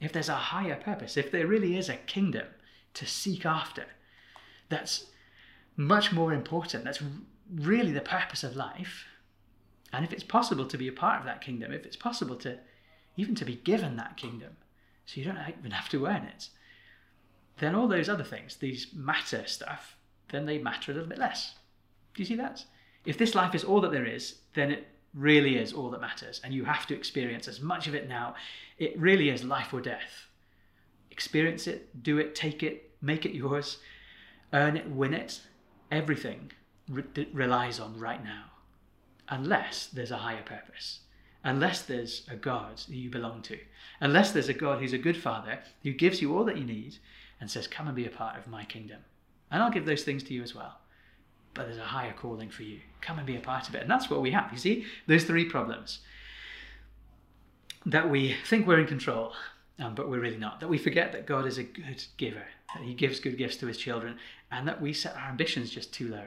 if 0.00 0.12
there's 0.12 0.28
a 0.28 0.34
higher 0.34 0.76
purpose, 0.76 1.16
if 1.16 1.32
there 1.32 1.46
really 1.46 1.76
is 1.76 1.88
a 1.88 1.96
kingdom 1.96 2.46
to 2.94 3.06
seek 3.06 3.44
after, 3.44 3.86
that's 4.68 5.06
much 5.76 6.12
more 6.12 6.32
important, 6.32 6.84
that's 6.84 7.02
really 7.52 7.92
the 7.92 8.00
purpose 8.00 8.44
of 8.44 8.54
life, 8.54 9.06
and 9.92 10.04
if 10.04 10.12
it's 10.12 10.24
possible 10.24 10.66
to 10.66 10.76
be 10.76 10.88
a 10.88 10.92
part 10.92 11.20
of 11.20 11.24
that 11.24 11.40
kingdom, 11.40 11.72
if 11.72 11.86
it's 11.86 11.96
possible 11.96 12.36
to 12.36 12.58
even 13.16 13.34
to 13.34 13.44
be 13.44 13.56
given 13.56 13.96
that 13.96 14.16
kingdom, 14.16 14.56
so 15.06 15.18
you 15.18 15.24
don't 15.24 15.38
even 15.58 15.70
have 15.70 15.88
to 15.88 16.06
earn 16.06 16.24
it, 16.24 16.50
then 17.58 17.74
all 17.74 17.88
those 17.88 18.08
other 18.08 18.22
things, 18.22 18.56
these 18.56 18.88
matter 18.94 19.44
stuff, 19.46 19.96
then 20.28 20.46
they 20.46 20.58
matter 20.58 20.92
a 20.92 20.94
little 20.94 21.08
bit 21.08 21.18
less. 21.18 21.54
Do 22.14 22.22
you 22.22 22.26
see 22.26 22.36
that? 22.36 22.64
If 23.04 23.18
this 23.18 23.34
life 23.34 23.54
is 23.54 23.64
all 23.64 23.80
that 23.80 23.90
there 23.90 24.04
is, 24.04 24.40
then 24.54 24.70
it 24.70 24.86
really 25.14 25.56
is 25.56 25.72
all 25.72 25.90
that 25.90 26.00
matters, 26.00 26.40
and 26.44 26.52
you 26.52 26.64
have 26.64 26.86
to 26.86 26.94
experience 26.94 27.48
as 27.48 27.60
much 27.60 27.86
of 27.86 27.94
it 27.94 28.08
now. 28.08 28.34
It 28.78 28.98
really 28.98 29.30
is 29.30 29.44
life 29.44 29.72
or 29.72 29.80
death. 29.80 30.28
Experience 31.10 31.66
it, 31.66 32.02
do 32.02 32.18
it, 32.18 32.34
take 32.34 32.62
it, 32.62 32.90
make 33.00 33.26
it 33.26 33.34
yours, 33.34 33.78
earn 34.52 34.76
it, 34.76 34.88
win 34.88 35.14
it. 35.14 35.40
Everything 35.90 36.52
re- 36.88 37.28
relies 37.32 37.80
on 37.80 37.98
right 37.98 38.22
now, 38.22 38.44
unless 39.28 39.86
there's 39.86 40.10
a 40.10 40.18
higher 40.18 40.42
purpose, 40.42 41.00
unless 41.42 41.82
there's 41.82 42.26
a 42.30 42.36
God 42.36 42.76
that 42.76 42.94
you 42.94 43.10
belong 43.10 43.42
to, 43.42 43.58
unless 44.00 44.32
there's 44.32 44.48
a 44.48 44.54
God 44.54 44.80
who's 44.80 44.92
a 44.92 44.98
good 44.98 45.16
father 45.16 45.60
who 45.82 45.92
gives 45.92 46.20
you 46.20 46.36
all 46.36 46.44
that 46.44 46.58
you 46.58 46.64
need 46.64 46.98
and 47.40 47.50
says, 47.50 47.66
Come 47.66 47.86
and 47.86 47.96
be 47.96 48.06
a 48.06 48.10
part 48.10 48.38
of 48.38 48.46
my 48.46 48.64
kingdom. 48.64 49.00
And 49.50 49.62
I'll 49.62 49.70
give 49.70 49.86
those 49.86 50.04
things 50.04 50.22
to 50.24 50.34
you 50.34 50.42
as 50.42 50.54
well 50.54 50.78
but 51.54 51.66
there's 51.66 51.78
a 51.78 51.82
higher 51.82 52.12
calling 52.12 52.50
for 52.50 52.62
you. 52.62 52.80
Come 53.00 53.18
and 53.18 53.26
be 53.26 53.36
a 53.36 53.40
part 53.40 53.68
of 53.68 53.74
it. 53.74 53.82
And 53.82 53.90
that's 53.90 54.10
what 54.10 54.22
we 54.22 54.30
have. 54.32 54.50
You 54.52 54.58
see, 54.58 54.84
those 55.06 55.24
three 55.24 55.44
problems 55.44 56.00
that 57.86 58.10
we 58.10 58.34
think 58.46 58.66
we're 58.66 58.80
in 58.80 58.86
control, 58.86 59.32
um, 59.78 59.94
but 59.94 60.08
we're 60.08 60.20
really 60.20 60.36
not. 60.36 60.60
That 60.60 60.68
we 60.68 60.78
forget 60.78 61.12
that 61.12 61.26
God 61.26 61.46
is 61.46 61.58
a 61.58 61.62
good 61.62 62.04
giver, 62.16 62.44
that 62.74 62.82
He 62.82 62.94
gives 62.94 63.20
good 63.20 63.38
gifts 63.38 63.56
to 63.58 63.66
His 63.66 63.78
children, 63.78 64.18
and 64.50 64.66
that 64.68 64.80
we 64.80 64.92
set 64.92 65.16
our 65.16 65.28
ambitions 65.28 65.70
just 65.70 65.92
too 65.92 66.08
low. 66.08 66.26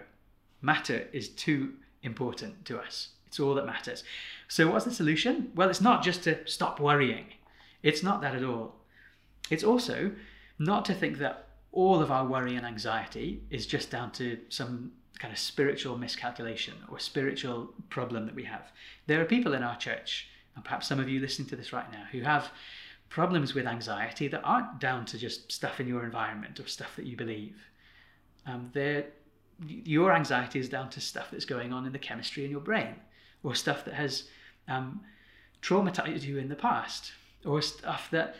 Matter 0.61 1.07
is 1.11 1.29
too 1.29 1.73
important 2.03 2.65
to 2.65 2.79
us. 2.79 3.09
It's 3.27 3.39
all 3.39 3.55
that 3.55 3.65
matters. 3.65 4.03
So, 4.47 4.69
what's 4.69 4.85
the 4.85 4.93
solution? 4.93 5.51
Well, 5.55 5.69
it's 5.69 5.81
not 5.81 6.03
just 6.03 6.23
to 6.23 6.45
stop 6.47 6.79
worrying. 6.79 7.25
It's 7.83 8.03
not 8.03 8.21
that 8.21 8.35
at 8.35 8.43
all. 8.43 8.75
It's 9.49 9.63
also 9.63 10.11
not 10.59 10.85
to 10.85 10.93
think 10.93 11.17
that 11.19 11.47
all 11.71 12.01
of 12.01 12.11
our 12.11 12.25
worry 12.25 12.55
and 12.55 12.65
anxiety 12.65 13.43
is 13.49 13.65
just 13.65 13.89
down 13.89 14.11
to 14.11 14.37
some 14.49 14.91
kind 15.21 15.31
of 15.31 15.37
spiritual 15.37 15.99
miscalculation 15.99 16.73
or 16.89 16.97
spiritual 16.97 17.71
problem 17.91 18.25
that 18.25 18.33
we 18.33 18.43
have. 18.43 18.71
There 19.05 19.21
are 19.21 19.25
people 19.25 19.53
in 19.53 19.61
our 19.61 19.77
church, 19.77 20.27
and 20.55 20.65
perhaps 20.65 20.87
some 20.87 20.99
of 20.99 21.07
you 21.07 21.19
listening 21.19 21.47
to 21.49 21.55
this 21.55 21.71
right 21.71 21.89
now, 21.91 22.05
who 22.11 22.21
have 22.21 22.49
problems 23.09 23.53
with 23.53 23.67
anxiety 23.67 24.27
that 24.29 24.41
aren't 24.43 24.79
down 24.79 25.05
to 25.05 25.19
just 25.19 25.51
stuff 25.51 25.79
in 25.79 25.87
your 25.87 26.03
environment 26.03 26.59
or 26.59 26.65
stuff 26.65 26.95
that 26.95 27.05
you 27.05 27.15
believe. 27.15 27.55
Um, 28.47 28.71
your 29.67 30.11
anxiety 30.11 30.57
is 30.57 30.69
down 30.69 30.89
to 30.89 30.99
stuff 30.99 31.29
that's 31.29 31.45
going 31.45 31.71
on 31.71 31.85
in 31.85 31.91
the 31.91 31.99
chemistry 31.99 32.43
in 32.43 32.49
your 32.49 32.61
brain 32.61 32.95
or 33.43 33.53
stuff 33.53 33.85
that 33.85 33.93
has 33.93 34.23
um, 34.67 35.01
traumatized 35.61 36.23
you 36.23 36.39
in 36.39 36.49
the 36.49 36.55
past 36.55 37.11
or 37.45 37.61
stuff 37.61 38.09
that 38.09 38.35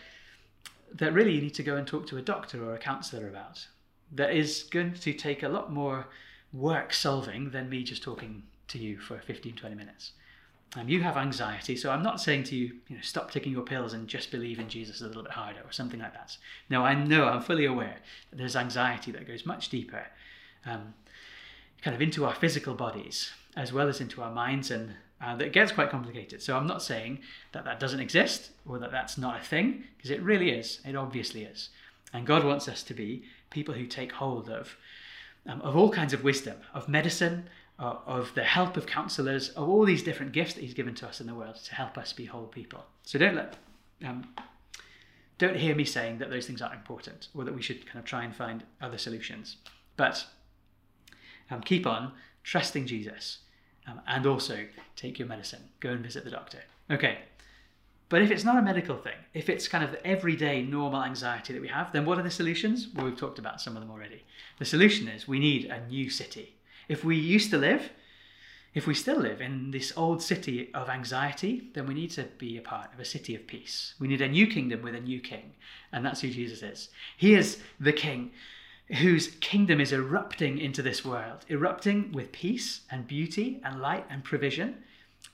that 0.94 1.14
really 1.14 1.34
you 1.34 1.42
need 1.42 1.54
to 1.54 1.64
go 1.64 1.78
and 1.78 1.88
talk 1.88 2.08
to 2.08 2.18
a 2.18 2.22
doctor 2.22 2.66
or 2.66 2.74
a 2.74 2.78
counselor 2.78 3.28
about 3.28 3.66
that 4.12 4.34
is 4.36 4.64
going 4.64 4.94
to 4.94 5.14
take 5.14 5.44
a 5.44 5.48
lot 5.48 5.72
more 5.72 6.08
work 6.54 6.94
solving 6.94 7.52
than 7.52 7.70
me 7.70 7.84
just 7.84 8.04
talking 8.04 8.44
to 8.68 8.78
you 8.78 9.00
for 9.00 9.20
15, 9.20 9.56
20 9.56 9.76
minutes. 9.76 10.12
Um, 10.78 10.88
you 10.88 11.02
have 11.02 11.18
anxiety, 11.18 11.76
so 11.76 11.92
I'm 11.92 12.02
not 12.02 12.22
saying 12.22 12.44
to 12.46 12.56
you, 12.56 12.76
you 12.88 12.96
know, 12.96 13.02
stop 13.02 13.30
taking 13.30 13.52
your 13.52 13.64
pills 13.64 13.92
and 13.92 14.08
just 14.08 14.32
believe 14.32 14.58
in 14.58 14.70
Jesus 14.70 15.02
a 15.02 15.08
little 15.08 15.24
bit 15.24 15.34
harder 15.34 15.60
or 15.66 15.72
something 15.72 16.00
like 16.00 16.14
that. 16.14 16.38
No, 16.70 16.84
I 16.84 16.94
know, 16.94 17.26
I'm 17.26 17.42
fully 17.42 17.66
aware 17.66 17.98
that 18.30 18.38
there's 18.38 18.56
anxiety 18.56 19.12
that 19.12 19.28
goes 19.28 19.46
much 19.46 19.68
deeper, 19.68 20.06
um, 20.66 20.94
kind 21.82 21.94
of 21.94 22.02
into 22.02 22.26
our 22.26 22.34
physical 22.34 22.74
bodies 22.74 23.32
as 23.56 23.74
well 23.74 23.90
as 23.90 24.00
into 24.00 24.22
our 24.22 24.32
minds, 24.32 24.72
and 24.72 24.96
uh, 25.22 25.36
that 25.36 25.52
gets 25.54 25.72
quite 25.72 25.90
complicated. 25.90 26.42
So 26.42 26.56
I'm 26.56 26.68
not 26.68 26.82
saying 26.82 27.20
that 27.52 27.66
that 27.66 27.80
doesn't 27.80 28.00
exist 28.00 28.52
or 28.66 28.80
that 28.80 28.92
that's 28.92 29.18
not 29.18 29.42
a 29.42 29.44
thing, 29.44 29.84
because 29.98 30.12
it 30.12 30.22
really 30.22 30.52
is. 30.52 30.80
It 30.86 30.96
obviously 30.96 31.44
is. 31.44 31.70
And 32.14 32.26
God 32.26 32.44
wants 32.44 32.68
us 32.68 32.84
to 32.84 32.94
be 32.94 33.24
people 33.50 33.74
who 33.74 33.86
take 33.86 34.14
hold 34.14 34.50
of 34.50 34.78
um, 35.48 35.62
of 35.62 35.76
all 35.76 35.90
kinds 35.90 36.14
of 36.14 36.24
wisdom, 36.24 36.58
of 36.74 36.88
medicine, 36.88 37.50
uh, 37.80 37.96
of 38.06 38.34
the 38.36 38.44
help 38.44 38.78
of 38.78 38.86
counselors, 38.86 39.50
of 39.50 39.68
all 39.68 39.86
these 39.86 40.04
different 40.04 40.32
gifts 40.32 40.54
that 40.54 40.62
He's 40.62 40.74
given 40.74 40.96
to 40.96 41.08
us 41.08 41.20
in 41.20 41.28
the 41.28 41.36
world 41.36 41.56
to 41.56 41.76
help 41.76 41.98
us 41.98 42.14
be 42.14 42.26
whole 42.26 42.48
people. 42.48 42.86
So 43.04 43.18
don't 43.18 43.36
let, 43.36 43.56
um, 44.06 44.28
don't 45.38 45.58
hear 45.58 45.76
me 45.76 45.86
saying 45.86 46.20
that 46.20 46.30
those 46.30 46.46
things 46.46 46.62
aren't 46.62 46.76
important 46.76 47.30
or 47.34 47.44
that 47.44 47.56
we 47.56 47.62
should 47.62 47.86
kind 47.86 48.00
of 48.00 48.06
try 48.06 48.24
and 48.24 48.36
find 48.36 48.64
other 48.82 48.98
solutions. 48.98 49.58
But 49.98 50.26
um, 51.50 51.62
keep 51.62 51.88
on 51.88 52.14
trusting 52.44 52.86
Jesus 52.86 53.40
um, 53.88 54.02
and 54.08 54.26
also 54.26 54.66
take 54.96 55.18
your 55.18 55.28
medicine. 55.28 55.70
Go 55.80 55.90
and 55.90 56.04
visit 56.04 56.24
the 56.24 56.32
doctor. 56.32 56.60
Okay, 56.90 57.20
but 58.12 58.22
if 58.22 58.30
it's 58.30 58.44
not 58.44 58.58
a 58.58 58.62
medical 58.62 58.98
thing, 58.98 59.16
if 59.34 59.50
it's 59.50 59.70
kind 59.70 59.84
of 59.84 59.92
the 59.92 60.06
everyday 60.06 60.62
normal 60.62 61.02
anxiety 61.02 61.54
that 61.54 61.62
we 61.62 61.70
have, 61.70 61.94
then 61.94 62.06
what 62.06 62.20
are 62.20 62.24
the 62.24 62.30
solutions? 62.30 62.90
Well, 62.94 63.06
we've 63.06 63.18
talked 63.18 63.40
about 63.40 63.62
some 63.62 63.78
of 63.78 63.82
them 63.82 63.90
already. 63.90 64.26
The 64.60 64.66
solution 64.66 65.08
is 65.08 65.30
we 65.30 65.40
need 65.40 65.66
a 65.66 65.88
new 65.88 66.10
city. 66.10 66.56
If 66.90 67.06
we 67.06 67.16
used 67.16 67.52
to 67.52 67.58
live, 67.58 67.90
if 68.74 68.86
we 68.86 68.94
still 68.96 69.18
live 69.18 69.40
in 69.40 69.72
this 69.72 69.94
old 69.96 70.22
city 70.22 70.70
of 70.74 70.90
anxiety, 70.90 71.70
then 71.74 71.88
we 71.88 71.94
need 71.94 72.12
to 72.12 72.24
be 72.38 72.58
a 72.58 72.62
part 72.62 72.94
of 72.94 73.00
a 73.00 73.06
city 73.06 73.34
of 73.34 73.48
peace. 73.48 73.96
We 73.98 74.10
need 74.10 74.22
a 74.22 74.28
new 74.28 74.46
kingdom 74.46 74.82
with 74.82 74.96
a 74.96 75.00
new 75.00 75.22
king, 75.22 75.54
and 75.94 76.06
that's 76.06 76.20
who 76.20 76.30
Jesus 76.30 76.62
is. 76.62 76.90
He 77.16 77.34
is 77.34 77.60
the 77.80 77.94
king 77.94 78.32
whose 79.00 79.36
kingdom 79.40 79.80
is 79.80 79.94
erupting 79.94 80.58
into 80.58 80.82
this 80.82 81.06
world, 81.06 81.46
erupting 81.50 82.12
with 82.12 82.34
peace 82.34 82.82
and 82.92 83.08
beauty 83.08 83.62
and 83.64 83.80
light 83.80 84.06
and 84.10 84.22
provision. 84.22 84.84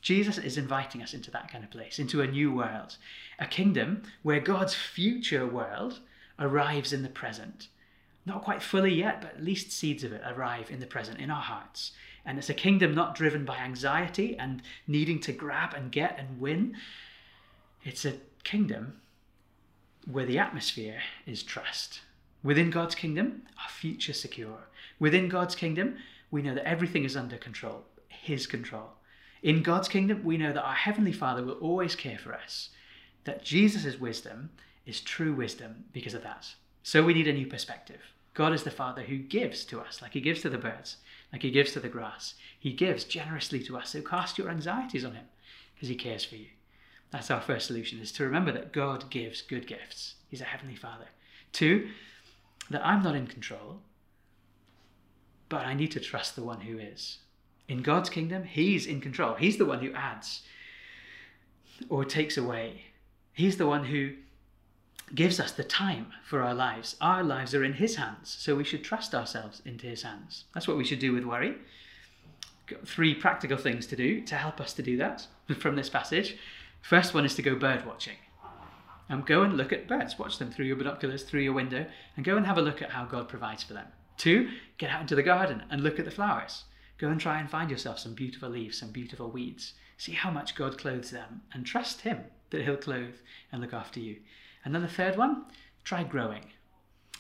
Jesus 0.08 0.38
is 0.38 0.58
inviting 0.58 1.04
us 1.04 1.14
into 1.14 1.30
that 1.32 1.52
kind 1.52 1.66
of 1.66 1.70
place, 1.70 2.00
into 2.00 2.22
a 2.22 2.28
new 2.28 2.50
world, 2.50 2.96
a 3.40 3.46
kingdom 3.46 4.04
where 4.24 4.40
God's 4.40 4.74
future 4.74 5.46
world 5.46 6.00
arrives 6.40 6.94
in 6.94 7.04
the 7.04 7.10
present. 7.10 7.68
Not 8.26 8.42
quite 8.42 8.64
fully 8.64 8.94
yet, 8.94 9.20
but 9.20 9.34
at 9.36 9.44
least 9.44 9.70
seeds 9.70 10.06
of 10.06 10.14
it 10.14 10.22
arrive 10.26 10.72
in 10.72 10.80
the 10.80 10.86
present, 10.86 11.20
in 11.20 11.30
our 11.30 11.42
hearts. 11.42 11.92
And 12.26 12.38
it's 12.38 12.50
a 12.50 12.54
kingdom 12.54 12.96
not 12.96 13.16
driven 13.16 13.44
by 13.44 13.58
anxiety 13.58 14.38
and 14.40 14.62
needing 14.88 15.20
to 15.20 15.34
grab 15.34 15.74
and 15.74 15.92
get 15.92 16.18
and 16.18 16.40
win. 16.40 16.78
It's 17.84 18.06
a 18.06 18.16
kingdom 18.46 19.02
where 20.10 20.26
the 20.26 20.40
atmosphere 20.40 21.02
is 21.26 21.44
trust. 21.44 22.00
Within 22.44 22.70
God's 22.70 22.96
kingdom, 22.96 23.42
our 23.62 23.70
future 23.70 24.14
is 24.14 24.22
secure. 24.22 24.70
Within 25.00 25.28
God's 25.28 25.56
kingdom, 25.56 25.98
we 26.32 26.42
know 26.42 26.56
that 26.56 26.66
everything 26.66 27.04
is 27.04 27.18
under 27.18 27.36
control, 27.36 27.84
His 28.08 28.48
control. 28.48 28.92
In 29.44 29.64
God's 29.64 29.88
kingdom, 29.88 30.24
we 30.24 30.38
know 30.38 30.52
that 30.54 30.66
our 30.66 30.74
Heavenly 30.74 31.12
Father 31.12 31.44
will 31.44 31.54
always 31.56 31.96
care 31.96 32.18
for 32.18 32.34
us, 32.34 32.70
that 33.24 33.44
Jesus' 33.44 34.00
wisdom 34.00 34.50
is 34.86 35.02
true 35.02 35.34
wisdom 35.34 35.86
because 35.94 36.14
of 36.14 36.24
that. 36.24 36.48
So 36.84 37.04
we 37.04 37.14
need 37.14 37.28
a 37.28 37.34
new 37.34 37.46
perspective. 37.46 38.02
God 38.34 38.54
is 38.54 38.64
the 38.64 38.72
Father 38.72 39.02
who 39.04 39.18
gives 39.18 39.66
to 39.66 39.80
us, 39.80 40.02
like 40.02 40.14
He 40.14 40.22
gives 40.22 40.42
to 40.42 40.50
the 40.50 40.58
birds, 40.58 40.98
like 41.34 41.42
He 41.42 41.52
gives 41.52 41.72
to 41.74 41.80
the 41.80 41.90
grass. 41.90 42.36
He 42.60 42.72
gives 42.72 43.04
generously 43.04 43.62
to 43.64 43.78
us. 43.78 43.90
So 43.90 44.02
cast 44.02 44.38
your 44.38 44.50
anxieties 44.50 45.04
on 45.04 45.14
Him 45.14 45.26
because 45.76 45.90
He 45.90 45.96
cares 45.96 46.24
for 46.24 46.36
you. 46.36 46.48
That's 47.12 47.32
our 47.32 47.42
first 47.42 47.68
solution, 47.68 48.00
is 48.00 48.12
to 48.14 48.24
remember 48.24 48.52
that 48.52 48.74
God 48.74 49.10
gives 49.10 49.42
good 49.42 49.68
gifts. 49.68 50.16
He's 50.30 50.42
a 50.42 50.46
Heavenly 50.46 50.76
Father. 50.76 51.08
Two, 51.52 51.90
that 52.70 52.86
I'm 52.86 53.02
not 53.02 53.16
in 53.16 53.28
control, 53.28 53.82
but 55.50 55.66
I 55.66 55.74
need 55.74 55.92
to 55.92 56.00
trust 56.00 56.36
the 56.36 56.44
one 56.44 56.62
who 56.62 56.78
is. 56.78 57.20
In 57.68 57.82
God's 57.82 58.10
kingdom, 58.10 58.44
He's 58.44 58.86
in 58.86 59.02
control. 59.02 59.36
He's 59.36 59.58
the 59.58 59.66
one 59.66 59.80
who 59.80 59.94
adds 59.94 60.44
or 61.90 62.06
takes 62.06 62.38
away. 62.38 62.84
He's 63.34 63.58
the 63.58 63.68
one 63.68 63.86
who 63.86 64.14
gives 65.14 65.40
us 65.40 65.52
the 65.52 65.64
time 65.64 66.08
for 66.24 66.42
our 66.42 66.54
lives. 66.54 66.96
Our 67.00 67.24
lives 67.24 67.54
are 67.54 67.64
in 67.64 67.74
His 67.74 67.96
hands, 67.96 68.36
so 68.40 68.56
we 68.56 68.64
should 68.64 68.84
trust 68.84 69.14
ourselves 69.14 69.62
into 69.66 69.88
His 69.88 70.04
hands. 70.04 70.46
That's 70.54 70.68
what 70.68 70.78
we 70.78 70.86
should 70.86 71.00
do 71.00 71.14
with 71.14 71.24
worry. 71.24 71.56
Got 72.68 72.88
three 72.88 73.14
practical 73.14 73.58
things 73.58 73.88
to 73.88 73.96
do 73.96 74.22
to 74.22 74.36
help 74.36 74.60
us 74.60 74.74
to 74.74 74.82
do 74.82 74.98
that 74.98 75.28
from 75.60 75.76
this 75.76 75.90
passage. 75.90 76.38
First 76.82 77.14
one 77.14 77.26
is 77.26 77.36
to 77.36 77.42
go 77.42 77.56
bird 77.56 77.86
watching. 77.86 78.16
Um, 79.10 79.22
go 79.22 79.44
and 79.44 79.56
look 79.56 79.72
at 79.72 79.88
birds, 79.88 80.20
watch 80.20 80.38
them 80.38 80.52
through 80.52 80.66
your 80.66 80.76
binoculars, 80.76 81.24
through 81.24 81.42
your 81.42 81.54
window, 81.54 81.86
and 82.16 82.26
go 82.26 82.36
and 82.36 82.46
have 82.46 82.58
a 82.58 82.62
look 82.62 82.82
at 82.82 82.92
how 82.92 83.06
God 83.06 83.30
provides 83.30 83.64
for 83.64 83.74
them. 83.74 83.88
Two, 84.18 84.50
get 84.78 84.90
out 84.90 85.02
into 85.02 85.16
the 85.16 85.24
garden 85.24 85.64
and 85.70 85.82
look 85.82 86.00
at 86.00 86.06
the 86.06 86.12
flowers. 86.12 86.66
Go 86.98 87.10
and 87.10 87.20
try 87.20 87.40
and 87.40 87.50
find 87.50 87.70
yourself 87.70 88.00
some 88.00 88.14
beautiful 88.14 88.50
leaves, 88.50 88.80
some 88.80 88.92
beautiful 88.92 89.30
weeds. 89.30 89.74
See 89.98 90.14
how 90.14 90.32
much 90.32 90.56
God 90.56 90.78
clothes 90.78 91.12
them 91.12 91.42
and 91.54 91.66
trust 91.66 92.02
Him 92.02 92.20
that 92.50 92.64
He'll 92.64 92.78
clothe 92.78 93.16
and 93.52 93.62
look 93.62 93.74
after 93.74 94.00
you. 94.00 94.18
And 94.66 94.74
then 94.74 94.82
the 94.82 94.88
third 94.88 95.18
one, 95.18 95.46
try 95.84 96.04
growing. 96.04 96.46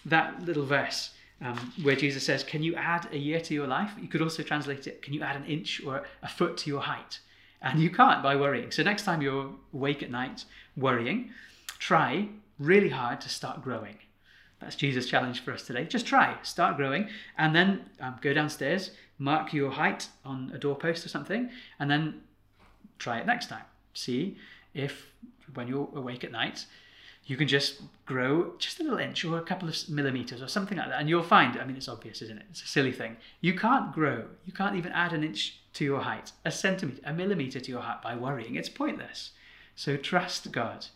That 0.05 0.43
little 0.43 0.65
verse 0.65 1.11
um, 1.41 1.73
where 1.83 1.95
Jesus 1.95 2.23
says, 2.23 2.43
Can 2.43 2.63
you 2.63 2.75
add 2.75 3.07
a 3.11 3.17
year 3.17 3.39
to 3.41 3.53
your 3.53 3.67
life? 3.67 3.91
You 4.01 4.07
could 4.07 4.21
also 4.21 4.43
translate 4.43 4.87
it, 4.87 5.01
Can 5.01 5.13
you 5.13 5.21
add 5.21 5.35
an 5.35 5.45
inch 5.45 5.81
or 5.85 6.03
a 6.23 6.27
foot 6.27 6.57
to 6.57 6.69
your 6.69 6.81
height? 6.81 7.19
And 7.61 7.79
you 7.79 7.89
can't 7.89 8.21
by 8.21 8.35
worrying. 8.35 8.71
So 8.71 8.83
next 8.83 9.03
time 9.03 9.21
you're 9.21 9.51
awake 9.73 10.03
at 10.03 10.11
night 10.11 10.45
worrying, 10.75 11.31
try 11.79 12.29
really 12.59 12.89
hard 12.89 13.21
to 13.21 13.29
start 13.29 13.63
growing. 13.63 13.97
That's 14.59 14.75
Jesus' 14.75 15.07
challenge 15.07 15.43
for 15.43 15.53
us 15.53 15.63
today. 15.63 15.85
Just 15.85 16.07
try, 16.07 16.35
start 16.41 16.77
growing, 16.77 17.09
and 17.37 17.55
then 17.55 17.89
um, 17.99 18.15
go 18.21 18.33
downstairs, 18.33 18.91
mark 19.17 19.53
your 19.53 19.71
height 19.71 20.07
on 20.23 20.51
a 20.53 20.57
doorpost 20.57 21.05
or 21.05 21.09
something, 21.09 21.49
and 21.79 21.89
then 21.89 22.21
try 22.99 23.19
it 23.19 23.25
next 23.25 23.47
time. 23.47 23.65
See 23.93 24.37
if 24.73 25.07
when 25.53 25.67
you're 25.67 25.89
awake 25.95 26.23
at 26.23 26.31
night, 26.31 26.65
you 27.25 27.35
can 27.35 27.47
just 27.47 27.81
grow 28.05 28.53
just 28.57 28.79
a 28.79 28.83
little 28.83 28.99
inch 28.99 29.25
or 29.25 29.37
a 29.37 29.41
couple 29.41 29.67
of 29.67 29.89
millimeters 29.89 30.41
or 30.41 30.47
something 30.47 30.77
like 30.77 30.87
that. 30.89 30.99
And 30.99 31.09
you'll 31.09 31.23
find, 31.23 31.59
I 31.59 31.65
mean, 31.65 31.75
it's 31.75 31.89
obvious, 31.89 32.21
isn't 32.21 32.37
it? 32.37 32.45
It's 32.49 32.63
a 32.63 32.67
silly 32.67 32.93
thing. 32.93 33.17
You 33.41 33.53
can't 33.53 33.91
grow, 33.91 34.25
you 34.45 34.53
can't 34.53 34.75
even 34.77 34.93
add 34.93 35.13
an 35.13 35.23
inch 35.23 35.59
to 35.73 35.83
your 35.83 36.01
height, 36.01 36.31
a 36.45 36.51
centimeter, 36.51 37.01
a 37.03 37.13
millimeter 37.13 37.59
to 37.59 37.71
your 37.71 37.81
height 37.81 38.01
by 38.01 38.15
worrying. 38.15 38.55
It's 38.55 38.69
pointless. 38.69 39.31
So 39.75 39.97
trust 39.97 40.51
God. 40.51 40.87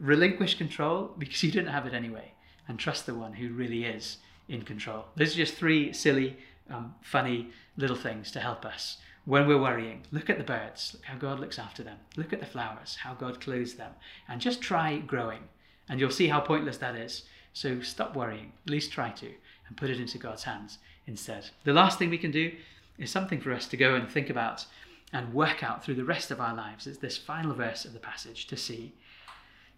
Relinquish 0.00 0.56
control 0.56 1.14
because 1.18 1.42
you 1.42 1.52
didn't 1.52 1.72
have 1.72 1.86
it 1.86 1.94
anyway, 1.94 2.32
and 2.66 2.78
trust 2.78 3.06
the 3.06 3.14
one 3.14 3.34
who 3.34 3.52
really 3.52 3.84
is 3.84 4.18
in 4.48 4.62
control. 4.62 5.04
Those 5.14 5.34
are 5.34 5.36
just 5.36 5.54
three 5.54 5.92
silly, 5.92 6.36
um, 6.70 6.94
funny 7.02 7.50
little 7.76 7.96
things 7.96 8.30
to 8.32 8.40
help 8.40 8.64
us 8.64 8.98
when 9.24 9.46
we're 9.46 9.60
worrying. 9.60 10.02
Look 10.12 10.28
at 10.28 10.38
the 10.38 10.44
birds, 10.44 10.92
look 10.94 11.04
how 11.04 11.16
God 11.16 11.40
looks 11.40 11.58
after 11.58 11.82
them. 11.82 11.98
Look 12.16 12.32
at 12.32 12.40
the 12.40 12.46
flowers, 12.46 12.96
how 12.96 13.14
God 13.14 13.40
clothes 13.40 13.74
them. 13.74 13.92
And 14.28 14.40
just 14.40 14.60
try 14.60 14.98
growing. 14.98 15.44
And 15.88 16.00
you'll 16.00 16.10
see 16.10 16.28
how 16.28 16.40
pointless 16.40 16.78
that 16.78 16.96
is. 16.96 17.24
So 17.52 17.80
stop 17.80 18.16
worrying, 18.16 18.52
at 18.66 18.70
least 18.70 18.92
try 18.92 19.10
to, 19.10 19.30
and 19.68 19.76
put 19.76 19.90
it 19.90 20.00
into 20.00 20.18
God's 20.18 20.44
hands 20.44 20.78
instead. 21.06 21.50
The 21.64 21.72
last 21.72 21.98
thing 21.98 22.10
we 22.10 22.18
can 22.18 22.30
do 22.30 22.52
is 22.98 23.10
something 23.10 23.40
for 23.40 23.52
us 23.52 23.66
to 23.68 23.76
go 23.76 23.94
and 23.94 24.08
think 24.08 24.30
about 24.30 24.66
and 25.12 25.32
work 25.32 25.62
out 25.62 25.84
through 25.84 25.94
the 25.94 26.04
rest 26.04 26.30
of 26.30 26.40
our 26.40 26.54
lives. 26.54 26.86
It's 26.86 26.98
this 26.98 27.16
final 27.16 27.54
verse 27.54 27.84
of 27.84 27.92
the 27.92 28.00
passage 28.00 28.46
to 28.48 28.56
see, 28.56 28.92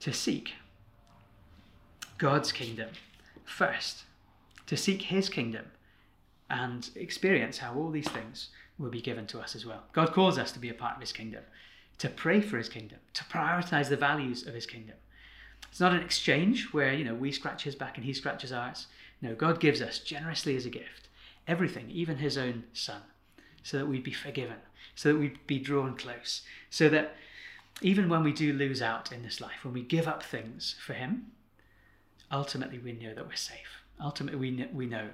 to 0.00 0.12
seek 0.12 0.54
God's 2.16 2.52
kingdom 2.52 2.88
first, 3.44 4.04
to 4.66 4.76
seek 4.76 5.02
his 5.02 5.28
kingdom 5.28 5.66
and 6.50 6.90
experience 6.94 7.58
how 7.58 7.74
all 7.74 7.90
these 7.90 8.08
things 8.08 8.48
will 8.78 8.90
be 8.90 9.00
given 9.00 9.26
to 9.26 9.40
us 9.40 9.54
as 9.54 9.66
well. 9.66 9.82
God 9.92 10.12
calls 10.12 10.38
us 10.38 10.52
to 10.52 10.58
be 10.58 10.68
a 10.68 10.74
part 10.74 10.96
of 10.96 11.00
his 11.00 11.12
kingdom, 11.12 11.42
to 11.98 12.08
pray 12.08 12.40
for 12.40 12.58
his 12.58 12.68
kingdom, 12.68 12.98
to 13.14 13.24
prioritize 13.24 13.88
the 13.88 13.96
values 13.96 14.46
of 14.46 14.54
his 14.54 14.66
kingdom. 14.66 14.96
It's 15.70 15.80
not 15.80 15.92
an 15.92 16.02
exchange 16.02 16.72
where, 16.72 16.92
you 16.92 17.04
know, 17.04 17.14
we 17.14 17.32
scratch 17.32 17.64
his 17.64 17.74
back 17.74 17.96
and 17.96 18.04
he 18.04 18.12
scratches 18.12 18.52
ours. 18.52 18.86
No, 19.22 19.34
God 19.34 19.60
gives 19.60 19.80
us 19.80 19.98
generously 19.98 20.56
as 20.56 20.66
a 20.66 20.70
gift 20.70 21.06
everything, 21.48 21.88
even 21.90 22.16
his 22.16 22.36
own 22.36 22.64
son, 22.72 23.02
so 23.62 23.78
that 23.78 23.86
we'd 23.86 24.02
be 24.02 24.12
forgiven, 24.12 24.56
so 24.94 25.12
that 25.12 25.18
we'd 25.18 25.46
be 25.46 25.58
drawn 25.58 25.96
close, 25.96 26.42
so 26.70 26.88
that 26.88 27.14
even 27.82 28.08
when 28.08 28.24
we 28.24 28.32
do 28.32 28.52
lose 28.52 28.82
out 28.82 29.12
in 29.12 29.22
this 29.22 29.40
life, 29.40 29.64
when 29.64 29.74
we 29.74 29.82
give 29.82 30.08
up 30.08 30.22
things 30.22 30.74
for 30.84 30.94
him, 30.94 31.26
ultimately 32.32 32.78
we 32.78 32.92
know 32.92 33.14
that 33.14 33.26
we're 33.26 33.36
safe. 33.36 33.82
Ultimately, 34.00 34.38
we 34.38 34.50
know, 34.50 34.68
we 34.72 34.86
know 34.86 35.08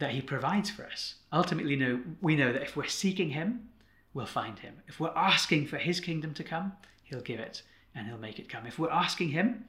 that 0.00 0.10
he 0.10 0.20
provides 0.20 0.70
for 0.70 0.84
us. 0.84 1.14
Ultimately, 1.32 1.76
know, 1.76 2.00
we 2.20 2.34
know 2.34 2.52
that 2.52 2.62
if 2.62 2.74
we're 2.74 2.86
seeking 2.86 3.30
him, 3.30 3.68
we'll 4.12 4.26
find 4.26 4.58
him. 4.58 4.74
If 4.88 4.98
we're 4.98 5.14
asking 5.14 5.66
for 5.66 5.76
his 5.76 6.00
kingdom 6.00 6.34
to 6.34 6.42
come, 6.42 6.72
he'll 7.04 7.20
give 7.20 7.38
it 7.38 7.62
and 7.94 8.06
he'll 8.06 8.18
make 8.18 8.38
it 8.38 8.48
come. 8.48 8.66
If 8.66 8.78
we're 8.78 8.90
asking 8.90 9.28
him 9.28 9.66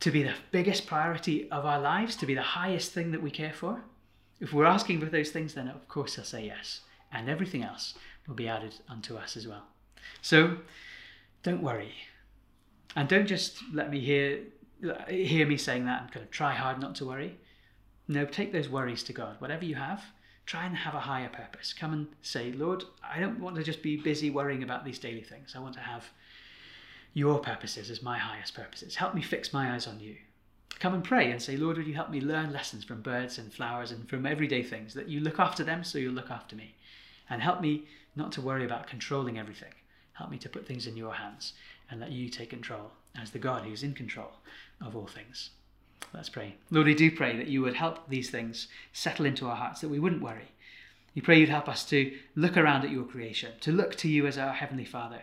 to 0.00 0.10
be 0.10 0.22
the 0.22 0.34
biggest 0.52 0.86
priority 0.86 1.50
of 1.50 1.64
our 1.64 1.80
lives, 1.80 2.14
to 2.16 2.26
be 2.26 2.34
the 2.34 2.42
highest 2.42 2.92
thing 2.92 3.10
that 3.12 3.22
we 3.22 3.30
care 3.30 3.52
for, 3.52 3.82
if 4.38 4.52
we're 4.52 4.66
asking 4.66 5.00
for 5.00 5.06
those 5.06 5.30
things, 5.30 5.54
then 5.54 5.68
of 5.68 5.88
course 5.88 6.14
he'll 6.14 6.24
say 6.24 6.44
yes. 6.44 6.80
And 7.10 7.28
everything 7.28 7.64
else 7.64 7.94
will 8.28 8.34
be 8.34 8.48
added 8.48 8.74
unto 8.88 9.16
us 9.16 9.36
as 9.36 9.48
well. 9.48 9.64
So 10.22 10.58
don't 11.42 11.62
worry. 11.62 11.94
And 12.94 13.08
don't 13.08 13.26
just 13.26 13.58
let 13.72 13.90
me 13.90 14.00
hear 14.00 14.40
hear 15.08 15.46
me 15.46 15.58
saying 15.58 15.84
that 15.84 16.02
and 16.02 16.10
kind 16.10 16.24
of 16.24 16.30
try 16.30 16.54
hard 16.54 16.80
not 16.80 16.94
to 16.96 17.06
worry. 17.06 17.38
No, 18.10 18.24
take 18.24 18.52
those 18.52 18.68
worries 18.68 19.04
to 19.04 19.12
God. 19.12 19.36
Whatever 19.40 19.64
you 19.64 19.76
have, 19.76 20.02
try 20.44 20.66
and 20.66 20.76
have 20.76 20.96
a 20.96 21.00
higher 21.00 21.28
purpose. 21.28 21.72
Come 21.72 21.92
and 21.92 22.08
say, 22.22 22.50
Lord, 22.50 22.82
I 23.08 23.20
don't 23.20 23.38
want 23.38 23.54
to 23.54 23.62
just 23.62 23.84
be 23.84 23.96
busy 23.96 24.30
worrying 24.30 24.64
about 24.64 24.84
these 24.84 24.98
daily 24.98 25.22
things. 25.22 25.54
I 25.54 25.60
want 25.60 25.74
to 25.74 25.80
have 25.80 26.10
your 27.14 27.38
purposes 27.38 27.88
as 27.88 28.02
my 28.02 28.18
highest 28.18 28.52
purposes. 28.52 28.96
Help 28.96 29.14
me 29.14 29.22
fix 29.22 29.52
my 29.52 29.72
eyes 29.72 29.86
on 29.86 30.00
you. 30.00 30.16
Come 30.80 30.92
and 30.92 31.04
pray 31.04 31.30
and 31.30 31.40
say, 31.40 31.56
Lord, 31.56 31.76
would 31.76 31.86
you 31.86 31.94
help 31.94 32.10
me 32.10 32.20
learn 32.20 32.52
lessons 32.52 32.82
from 32.82 33.00
birds 33.00 33.38
and 33.38 33.54
flowers 33.54 33.92
and 33.92 34.08
from 34.08 34.26
everyday 34.26 34.64
things, 34.64 34.92
that 34.94 35.08
you 35.08 35.20
look 35.20 35.38
after 35.38 35.62
them 35.62 35.84
so 35.84 35.96
you'll 35.96 36.12
look 36.12 36.32
after 36.32 36.56
me. 36.56 36.74
And 37.28 37.40
help 37.40 37.60
me 37.60 37.84
not 38.16 38.32
to 38.32 38.40
worry 38.40 38.64
about 38.64 38.88
controlling 38.88 39.38
everything. 39.38 39.74
Help 40.14 40.32
me 40.32 40.38
to 40.38 40.48
put 40.48 40.66
things 40.66 40.88
in 40.88 40.96
your 40.96 41.14
hands 41.14 41.52
and 41.88 42.00
let 42.00 42.10
you 42.10 42.28
take 42.28 42.50
control 42.50 42.90
as 43.16 43.30
the 43.30 43.38
God 43.38 43.62
who's 43.62 43.84
in 43.84 43.94
control 43.94 44.32
of 44.80 44.96
all 44.96 45.06
things. 45.06 45.50
Let's 46.12 46.28
pray. 46.28 46.56
Lord, 46.70 46.86
we 46.86 46.94
do 46.94 47.10
pray 47.10 47.36
that 47.36 47.46
you 47.46 47.62
would 47.62 47.74
help 47.74 48.08
these 48.08 48.30
things 48.30 48.68
settle 48.92 49.26
into 49.26 49.46
our 49.46 49.56
hearts, 49.56 49.80
that 49.80 49.88
we 49.88 49.98
wouldn't 49.98 50.22
worry. 50.22 50.52
We 51.14 51.22
pray 51.22 51.38
you'd 51.38 51.48
help 51.48 51.68
us 51.68 51.84
to 51.86 52.16
look 52.34 52.56
around 52.56 52.84
at 52.84 52.90
your 52.90 53.04
creation, 53.04 53.52
to 53.60 53.72
look 53.72 53.96
to 53.96 54.08
you 54.08 54.26
as 54.26 54.38
our 54.38 54.52
Heavenly 54.52 54.84
Father, 54.84 55.22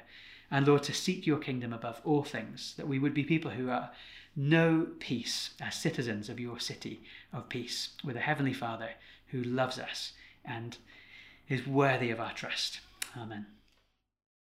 and 0.50 0.66
Lord, 0.66 0.84
to 0.84 0.94
seek 0.94 1.28
your 1.28 1.40
kingdom 1.40 1.74
above 1.74 2.02
all 2.06 2.24
things, 2.24 2.74
that 2.78 2.88
we 2.88 3.00
would 3.00 3.14
be 3.14 3.24
people 3.24 3.52
who 3.52 3.70
are 3.70 3.92
know 4.36 4.88
peace 5.00 5.52
as 5.60 5.76
citizens 5.76 6.30
of 6.30 6.40
your 6.40 6.60
city 6.60 7.02
of 7.34 7.50
peace, 7.50 7.90
with 8.04 8.16
a 8.16 8.22
Heavenly 8.22 8.54
Father 8.54 8.92
who 9.28 9.42
loves 9.44 9.78
us 9.78 10.14
and 10.46 10.78
is 11.50 11.68
worthy 11.68 12.12
of 12.12 12.20
our 12.20 12.34
trust. 12.34 12.80
Amen. 13.18 13.46